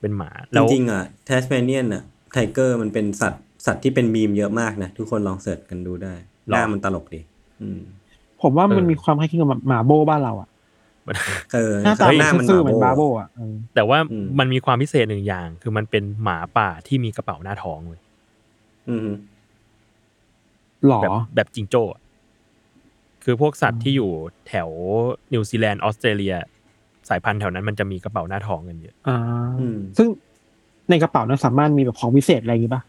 [0.00, 6.14] เป็นหมาจริงๆอะแล้ว Tasmanian อะ Tiger มันเป็นสัตว์สัตว์ที่เป็นมีมเยอะมากนะ ทุกคนลอง search กันดูได้
[6.50, 7.20] หน้ามันตลกดี
[7.62, 7.80] อืม
[8.42, 10.48] ผมว่ามันมีความคล้ายคลึงกับหมาโบบ้านเราอะ
[11.52, 18.00] เออหน้าตาหน้ามัมันนซื่อๆเหมือนบาบาโบโบอะเออแต่ว่าอืมมันมีความพิเศษหนึ่งอย่าง คือมันเป็นหมาป่าที่มีกระเป๋าหน้าท้องเลย
[18.88, 19.06] อืม
[20.86, 22.00] หรอแบบแบบจิงโจ้อะ
[23.24, 24.10] คือพวกสัตว์ที่อยู่
[24.48, 24.70] แถว
[25.32, 26.34] นิวซีแลนด์ออสเตรเลีย
[27.08, 29.16] สายพันธุ์แถวนั้นมันจะมีกระเป๋าหน้าทองกันเยอะอ่า
[29.60, 30.08] อืมซึ่ง
[30.90, 32.82] ในกระเป๋านั้นสามารถมีแบบของพิเศษอะไรอย่างงี้ป่ะ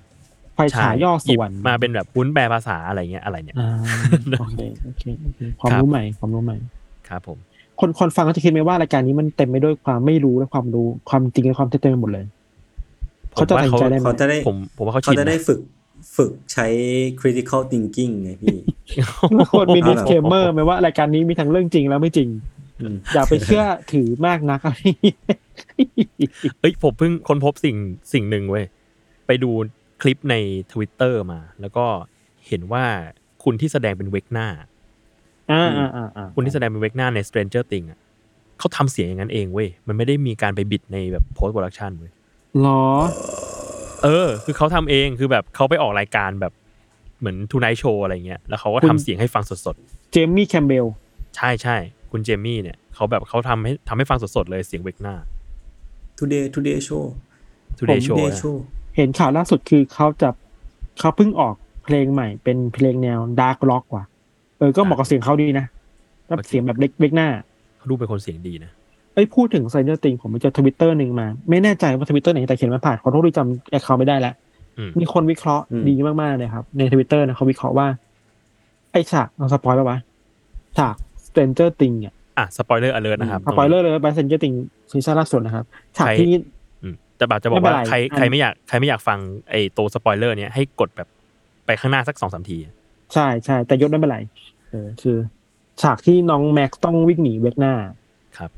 [0.56, 3.70] ไฟฉายย่อหยิส่บวนมาเป็นแบบวุ้นแปลภาษาอะไรเงี้ยอะไรเนี่ยอ่า
[4.40, 6.58] โอเคโอเคโอเคความครับรู้ใหม่ความรู้ใหม่
[7.10, 7.38] ครับผม
[7.80, 12.26] คนคนฟังก็จะคิดไหมว่ารายการนี้มันเต็มไปด้วยความไม่รู้และความรู้ความจริงและความเท็จเต็มไปหมดเลย
[13.34, 15.60] เขาจะตัดสินใจได้ไหมเขาจะได้ผมผมว่าเขาเขาชินจะได้นะฝึก
[16.18, 16.68] ฝึกใช้
[17.22, 18.58] critical thinking ไงพี่
[19.52, 22.30] ควรมีเอาล่ะ disclaimer ไหมว่ารายการนี้มีทั้งเรื่องจริงและไม่จริง
[22.82, 23.64] อืมอย่าไปเชื่อ
[23.94, 24.78] ถือมากนักอะไร
[26.60, 27.76] เอ้ยผมเพิ่งค้นพบสิ่ง
[28.14, 28.66] สิ่งหนึ่งเว้ย
[29.28, 29.52] ไปดู
[30.02, 30.36] คลิปใน
[30.72, 31.86] Twitter มา แล้วก็
[32.48, 32.86] เห็นว่า
[33.44, 34.48] คุณที่แสดงเป็นเวกหน้า
[35.52, 38.00] อ่าอ่าอ่าอ่าคุณที่แสดงเป็นเวกหน้าใน Stranger Things อะ
[38.60, 42.12] เขาทำเสียงอย่างนั้นเองเว้ย มันไม่ได้มีการไปบิดในแบบ post production เว้ย
[42.62, 42.84] หรอ
[44.04, 46.54] เออ คือเขาทำเองคือแบบเขาไปออกรายการแบบ
[47.20, 49.76] เหมือนทูไนท์โชว์อะไรเงี้ย แล้วเขาก็คุณทำเสียงให้ฟังสด
[50.12, 51.78] เจมมี่แคมเบลๆใช่ใช่
[52.12, 55.16] คุณเจมี่เนี่ยเขาแบบเขาทำให้ทำให้ฟังสดๆเลยเสียงเวกหน้า
[56.20, 57.06] today today show
[57.80, 58.58] Today Show today นะ show
[58.96, 60.30] เห็นข่าวล่าสุดคือเขาจะ
[61.00, 61.56] เขาเพิ่งออก
[61.86, 64.06] เพลงใหม่เป็นเพลงแนวดาร์กล็อกว่ะ
[64.58, 65.66] เออก็เหมาะกับเสียงเขาดีนะ
[66.28, 67.28] แล้วเสียงแบบเล็กเล็กหน้า
[67.78, 68.72] เขาดูเป็นคนเสียงดีนะ
[69.14, 74.34] เอ้ยพูดถึงไซเนอร์ติงผมไปเจอทวิตเตอร์หนึ่งมา ไม่แน่ใจว่าทวิตเตอร์ไหนแต่เขียนมาผ่านขอโทษที่จำแอคเคาท์ไม่ได้แล้ว
[74.78, 77.88] อืมมีคนวิเคราะห์อืมดีมากๆเลยครับ ในทวิตเตอร์นะเขาวิเคราะห์ว่า
[78.92, 79.98] ไอฉากเอาสปอยล์ไปวะ
[80.78, 80.96] ฉาก
[81.32, 84.60] Stranger Things เนี่ยอะ spoiler alert นะครับสปอย เลยไป Stranger Things
[84.92, 85.66] ซีซั่นล่าสุดนะครับ
[85.98, 86.28] ฉากใครที่
[86.84, 89.20] อืมแต่แบบจะบอกไม่เป็นว่าไรใครอันใครไม่อยากใครไม่อยากฟัง
[89.50, 91.08] ไอ้ตัวสปอยเลอร์เนี้ยให้กดแบบ
[91.66, 92.58] ไปข้างหน้าสักสองสามที
[93.14, 94.18] ใช่ใช่แต่ยศไม่เป็นไร
[94.70, 95.18] เออคือ
[95.82, 97.74] ฉากที่น้องแม็กซ์ต้องวิ่งหนี Vecna
[98.38, 98.50] ครับ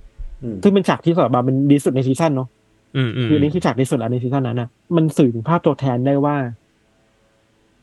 [0.44, 2.48] อืมซึ่งเป็นฉากที่สำหรับมาเป็นดีสุดในซีซั่นเนาะ
[2.96, 6.36] อืมอืมคืออันนี้คือฉากดีสุดแล้วในซีซั่นนั้นนะมันสื่อถึงภาพตัวแทนได้ว่า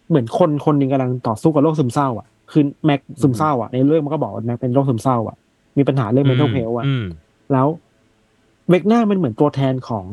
[0.08, 5.36] เหมือนคนคนหนึ่งกำลังต่อสู้กับโรคซึมเศร้า อะ คือแม็กซึมเศร้าอะในเรื่องมันก็บอกว่าแม็กเป็นโรคซึมเศร้าอะ
[5.78, 7.06] มีปัญหาเรื่อง mental health อะอืม
[7.52, 7.66] แล้ว
[8.68, 10.06] เวกหน้ามันเหมือนตัวแทนของ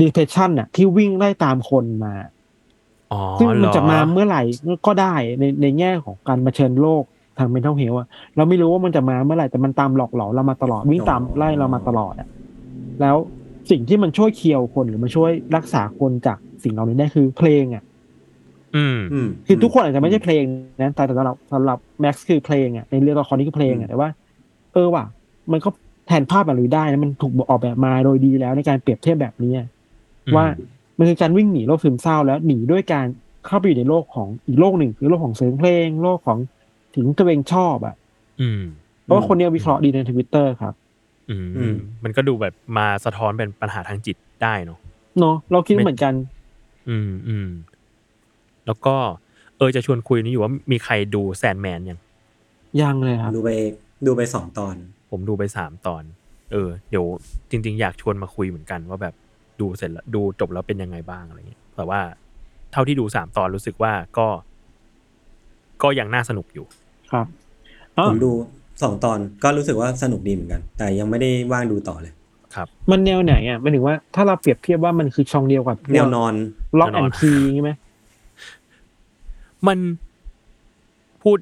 [0.00, 2.14] depression อะ ที่วิ่งไล่ตามคนมา
[3.12, 4.42] อ๋อซึ่งมันจะเหรอมาเมื่อไหร่
[4.86, 7.04] ก็ได้ในในแง่ของการมาเชิญโลก
[7.38, 12.28] ทาง mental health อะเราไม่รู้ว่ามันจะมาเมื่อไหร่แต่มันตามหลอกหลอนเรามาตลอดวิ่งตามไล่เรามาตลอดอะ
[13.00, 13.16] แล้ว
[13.70, 17.89] สิ่งที่มันช่วยเคียวคนหรือมันช่วยรักษาคนจากสิ่งเหล่านี้ได้คือเพลงอะอืม
[18.76, 18.98] อืม
[19.46, 20.44] คือทุกคนอาจจะไม่ใช่เพลง
[20.82, 24.08] นะแต่สำหรับสำหรับแม็กซ์คือเพลงอะในเรื่องละครนี้คือเพลงอะแต่ว่า
[24.72, 25.04] เออว่ะ
[25.52, 25.68] มันก็
[26.06, 29.66] แทนภาพแบบนี้ได้นะมันถูกออกแบบมาโดยดีแล้วในการเปรียบเทียบแบบนี้อะ
[30.26, 30.46] อืมว่า
[30.98, 33.06] มันคือการวิ่งหนีโลกซึมเศร้าแล้วหนีด้วยการ
[33.46, 36.38] เข้าไปอยู่ในโลกของอีกโลกหนึ่งคือโลกของเสียงเพลง โลกของ
[36.94, 37.94] สิ่งที่ตัวเองชอบอะ
[38.40, 38.62] อืม
[39.02, 40.74] เพราะว่าคนเนี้ยวิเคราะห์ดีในทวิตเตอร์ครับ
[41.30, 44.78] อืมอืมมันก็ดูแบบมาสะท้อนเป็นปัญหาทางจิตได้เนาะ
[45.20, 46.14] เนาะเราคิดไม่เหมือนกัน
[46.88, 47.48] อืมอืม
[48.66, 48.96] แล้วก็
[49.58, 51.98] เออจะชวนคุยนี่อยู่ว่ามีใครดูแซนแมนยัง
[52.80, 53.50] ยังเลยครับดูไป
[54.06, 54.74] ดูไปสองตอน
[55.10, 56.02] ผมดูไปสามตอน
[56.52, 57.04] เออ เดี๋ยว
[57.50, 59.14] จริง ๆ อยากชวนมาคุยเหมือนกันว่าแบบ
[59.60, 62.00] ดูเสร็จแล้วดูจบแล้วเป็นยังไงบ้างอะไรเงี้ยแต่ว่า
[62.72, 64.26] เท่าที่ดูสามตอนรู้สึกว่าก็
[65.82, 66.66] ก็ยังน่าสนุกอยู่
[67.12, 67.26] ครับ
[67.98, 68.32] อ๋อผมดู
[68.82, 72.12] สองตอนก็รู้สึกว่าสนุกดีเหมือนกัน แต่ยังไม่ได้ว่างดูต่อเลย
[72.90, 76.34] มันแนวไหนอะหมายถึงว่าถ้าเราเปรียบเทียบว่ามันคือช่องเดียวกับแนวนอน
[76.78, 77.70] ล็อกแนแอวนอนด์คีใช่ไหม
[79.68, 79.78] มัน
[81.22, 81.38] พูด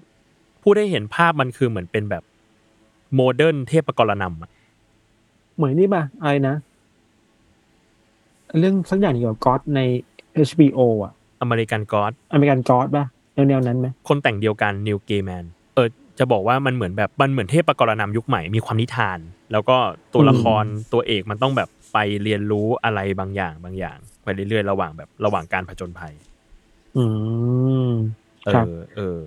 [0.62, 2.22] พูดให้เห็นภาพมันคือเหมือนเป็นแบบ
[3.14, 4.50] โมเดิร์นเทพกรนำอะ
[5.56, 6.54] เหมือนนี่ป่ะอะไรนะ
[8.58, 9.80] เรื่องสักอย่างเกี่ยวกับก็อดใน
[10.48, 11.12] HBO อะ
[11.42, 13.04] American God American God ป่ะ
[13.34, 15.44] แนวแนวๆนั้นไหมคนแต่งเดียวกัน Neil Gaiman
[15.74, 15.88] เออ
[16.18, 19.18] จะบอกว่ามันเหมือนแบบมันเหมือนเทพปกรณัมยุคใหม่มีความนิทาน
[19.52, 19.76] แล้วก็
[20.14, 26.12] ตัวละครตัวเอกมันต้องแบบไปเรียนรู้อะไรบางอย่างบางอย่าง ไปเรื่อยๆระหว่างแบบระหว่างการผจญภัย
[26.98, 27.04] อื
[27.90, 27.92] ม
[28.44, 29.18] เอครับ อ เออ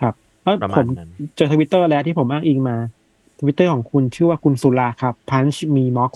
[0.00, 2.76] ครับเอ้ยประมาณนั้นผม เจอทวิตเตอร์แล้วที่ผมอ้างอิงมา
[3.40, 6.12] ทวิตเตอร์ของคุณชื่อว่าคุณสุราครับ punch me mox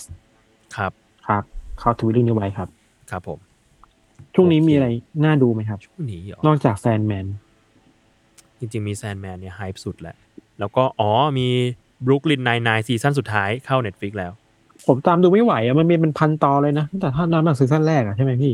[0.77, 0.93] ครับ
[1.29, 1.43] ครับ
[1.79, 2.69] เขาทวิตเรื่องนี้ไว้ครับ
[3.11, 3.39] ครับผม
[4.35, 4.89] ช่วงนี้โอเค มีอะไร
[5.25, 7.27] น่าดูไหมครับ ช่วงนี้เหรอนอกจาก Sandman
[8.59, 10.17] จริงๆมี Sandman เนี่ย hype สุดแหละ
[10.59, 11.49] แล้วก็อ๋อมี
[12.05, 14.33] Brooklyn Nine-Nine season สุดท้ายเข้า Netflix แล้ว
[14.87, 18.53] ผมตามดูไม่ไหวอะมันมีเป็นพันตอนเลยนะตั้งแต่ถ้าน้ำหนัก season แรกอะใช่ไหมพี่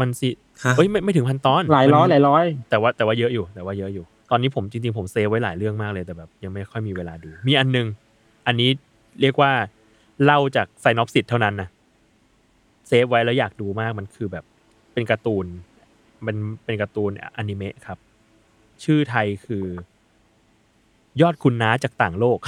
[0.00, 0.30] มันสิ
[0.64, 7.86] ฮะเอ้ยไม่ไม่ถึงพันตอนหลายร้อยมันหลายร้อย แต่ว่าแต่ว่าเยอะอยู่แต่ว่าเยอะอยู่ ตอนนี้ผมจริงๆผม save ไว้หลายเรื่องมากเลยแต่แบบ ยังไม่ค่อยมีเวลาดู มีอันหนึ่ง
[8.46, 8.70] อันนี้
[9.20, 9.52] เรียกว่า
[10.24, 11.68] เล่าจาก synopsis เท่านั้นนะ
[12.88, 14.44] save ไว้แล้วอยากดูมากมันคือแบบ
[14.92, 15.46] เป็นการ์ตูน
[16.26, 17.98] มันเป็นการ์ตูนอนิเมะครับ
[18.84, 19.64] ชื่อไทยคือ
[21.20, 22.38] ยอดคุณน้าจากต่างโลก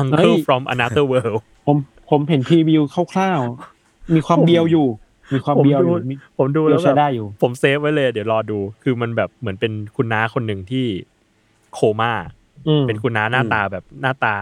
[0.00, 1.76] Uncle from Another World ผม
[2.10, 2.82] ผมเห็น preview
[3.12, 4.86] คร่าวๆมีความเบียวอยู่
[5.34, 10.86] มีความเบียวอยู่มีเบียวแบบผมดูแล้วใช้ได้อยู่ผม save ไว้เลย เดี๋ยวรอดูคือมันแบบเหมือนเป็นคุณน้าคนหนึ่งที่
[11.74, 12.12] โคม่า
[12.68, 14.34] อืมเป็นคุณน้าหน้าตาแบบหน้าตา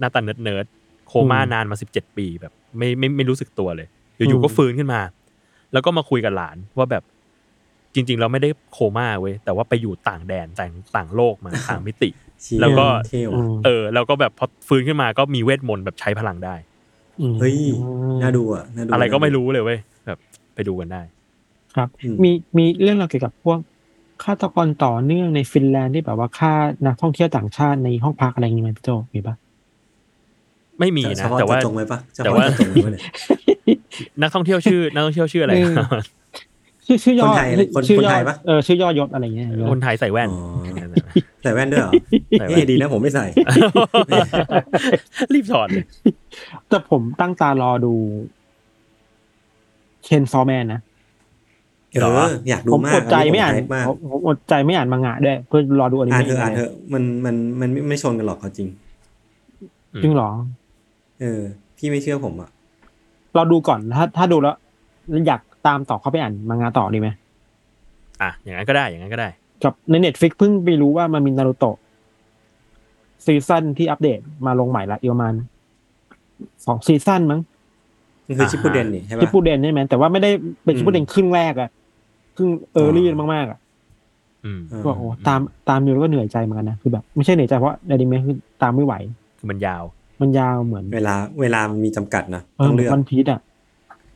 [0.00, 5.00] หน้าตา nerd nerd ๆโคโคม่านานมาสิบเจ็ดปีแบบ ไม่ไม่ไม่รู้สึกตัวเลยอยู่ๆก็ฟื้นขึ้นมา
[5.72, 7.02] แล้วก็มาคุยกับหลานว่าแบบ
[7.94, 12.10] จริง ๆ เราไม่ได้โคม่าเว้ยแต่ว่าไปอยู่ต่างแดนต่างต่างโลกมาต่างมิติ
[12.42, 16.54] เชี่ยแล้วก็เท่ว่ะอืมเออ แล้วก็แบบพอฟื้นขึ้นมาก็มีเวทมนต์แบบใช้พลังได้
[17.32, 17.56] อืมเฮ้ย
[18.22, 19.89] น่าดูอะน่าดูอะไรก็ไม่น่าดูรู้เลยเว้ยแบบ
[20.54, 21.02] ไปดูกันได้
[21.76, 23.58] ครับอืมมีมีเรื่องเราวเกี่ยวกับพวก
[24.24, 26.52] ฆาตกรต่อเนื่องในฟินแลนด์ที่แบบว่าฆ่า
[26.86, 29.34] นักท่องเที่ยวต่างชาติในห้องพักอะไรอย่างงี้ไหมพี่โจมีปะ
[30.80, 33.02] ไม่มีเฉนะพาะแต่ว่าเจาะจงไว้ปะเฉแต่พาะว่าเจาะจงไว้เนี่ย
[34.22, 35.74] นักท่องเที่ยวชื่อ นักท่องเที่ยวชื่ออะไรเออ
[36.86, 40.40] ชื่อชื่อย่อคนไทยเลยคนชื่อคนย่อไทยปะเออชื่อย่อยศอะไรเงี้ยคนไทยใส่แว่นอ๋อ
[41.42, 41.92] ใส่แว่นด้วยเหรอ
[42.40, 43.26] ใส่แว่นเฮ้ยดีนะผมไม่ใส่
[45.34, 45.84] รีบถอดเลย
[46.68, 47.94] แต่ผมตั้งตารอดู
[50.04, 50.80] Chainsaw Man นะ
[51.92, 58.68] เอออยากดูมากอันนี้ผม hype มากผมผมอดใจไม่อ่านมังงะด้วยเพื่อรอดูอนิเมะอ่านเถอะอ่านเถอะมันมันมันไม่ไม่ชนกันหรอกเขาจริง
[60.02, 60.30] จริงเหรอ
[61.20, 61.40] เออ
[61.76, 62.50] พี่ไม่เชื่อผมอะ
[63.34, 64.56] เราดูก่อนถ้าถ้าดูแล้ว
[65.26, 67.08] อยากตามต่อเข้าไปอ่านมังงะต่อดีไหม
[68.22, 69.28] อะอย่างนั้นก็ได้อย่างนั้นก็ได้
[69.62, 71.76] กับใน Netflix เพิ่งไปรู้ว่ามันมีนารูโตะ
[73.24, 75.34] season ที่อัปเดตมาลงใหม่ละอีกประมาณ
[76.64, 77.40] สอง season มั้ง
[78.30, 80.30] มันคืออ่าชิปปูเดนนี่ใช่ชิปปะปูเดนใช่ไหมแต่ว่าไม่ได้
[80.64, 81.70] เป็นอืมชิปปูเดนครึ่งแรกอะ
[82.36, 83.58] ครึ่ง early มากๆอะ
[84.44, 88.94] อืมเออก็โอ้ตามตามอยู่แล้วก็เหนื่อยใจเหมือนกันนะคือแบบไม่ใช่เหนื่อยใจเพราะอนิเมะคือตามไม่ไหว
[89.38, 89.82] คือมันยาว
[90.20, 93.40] มันยาวเหมือน เวลา เวลามันมีจำกัดนะเออต้องเลือก One Piece อะ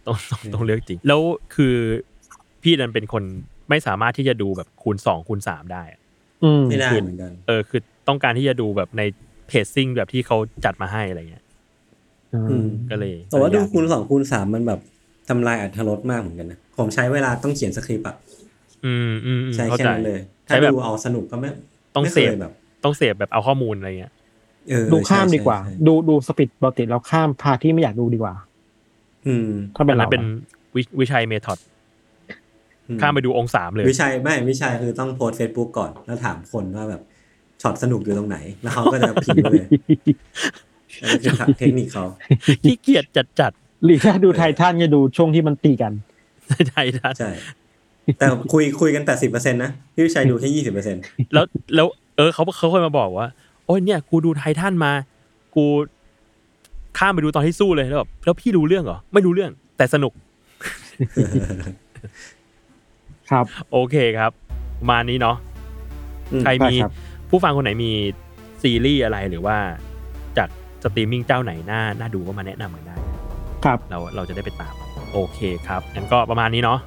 [0.06, 1.20] ต้องต้องต้องเลือกจริง แล้ว
[1.54, 1.74] คือ
[2.62, 3.22] พี่นันเป็นคน
[3.70, 6.00] ไม่สามารถที่จะดูแบบคูณสองคูณสามได้อะ
[6.44, 9.02] อืมไม่ได้คือเหมือนกันเออคือต้องการที่จะดูแบบใน
[9.48, 11.43] เพจซิ่งแบบที่เขาจัดมาให้อะไรเงี้ยอืม
[12.90, 14.80] ก็เลยแต่ว่าดูยกคูณสองคูณสามมันแบบ
[15.28, 18.16] ทำลายอัตรสมากเหมือนกันนะผมใช้เวลาต้องเขียนสคริปต์อะ
[18.84, 21.48] อืมอืมอืมใช้เข้าแค่ใจนั้นเลยใช้ถ้าแบบดูเอาสนุกก็ไม่
[21.94, 22.52] ต้องไม่เสคพยแบบ
[22.84, 24.12] ต้องเสพแบบเอาข้อมูลอะไรเงี้ย
[24.70, 28.34] เออดูข้ามใช่ดีกว่าใช่ดูดูสปิดปกติแล้วข้ามพาร์ทที่ไม่อยากดูดีกว่า
[29.26, 30.26] อืมถ้าเป็นอันเรานั้นเป็นอะ
[30.76, 31.58] วิวิชัยเมธอด
[32.88, 37.02] อืข้ามไปดูองค์สามเลย วิชัยไม่วิชัยคือต้องโพสเฟซบุ๊กก่อนแล้วถามคนว่าแบบ
[37.62, 39.66] ช็อตสนุกอยู่ตรงไหน แล้วเขาก็จะพิมพ์มาเลย
[41.02, 42.04] อันนี้คือเทคนิคเขา
[42.64, 43.52] ขี้เกียจจัดจัด
[43.84, 45.92] หรือถ้าดูไททันจะดูช่วงที่มันตีกัน
[46.68, 47.30] ใช่ทันใช่
[48.18, 51.86] แต่คุยคุยกันแปดสิบเปอร์เซ็นต์นะพี่วิชัยดูแค่ยี่สิบเปอร์เซ็นต์แล้วแล้ว
[52.16, 53.28] เออเขาเขาเคยมาบอกว่า
[53.66, 54.92] โอ้ยเนี่ย กูดูไททันมา
[55.56, 55.64] กู
[56.98, 60.12] ข้ามไปดูตอนที่สู้เลยแล้วแบบแล้วพี่รู้เรื่องเหรอ ไม่รู้เรื่อง แต่สนุก
[63.30, 64.32] ครับ โอเคครับ
[64.80, 65.36] ประมาณนี้เนาะ
[66.42, 66.92] ใครมีได้ครับ
[67.30, 67.92] ผู้ฟังคนไหนมี
[68.62, 69.93] ซีรีส์อะไรหรือว่าจาก
[70.84, 72.96] สตรีมมิ่งเจ้าไหนน่าน่าดูก็มาแนะนำกันได้
[73.64, 74.74] ครับเราเราจะได้ไปตาม
[75.12, 76.78] โอเคครับงั้นก็ประมาณนี้เนาะ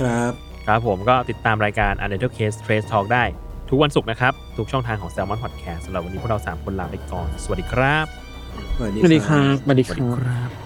[0.00, 0.32] ครับ
[0.66, 3.24] ครับผมก็ติดตามรายการ u n d e r t a l e Case Trace Talk ได้
[3.68, 8.06] ทุกวันศุกร์นะครับ ทุกช่องทางของ Salmon Podcast สำหรับวันนี้พวกเรา 3 คนลาไปก่อน สวัสดีครับ
[8.76, 10.63] สวัสดีสวัสดีคครัรับบสวัสดีสวัสคดีรับครับ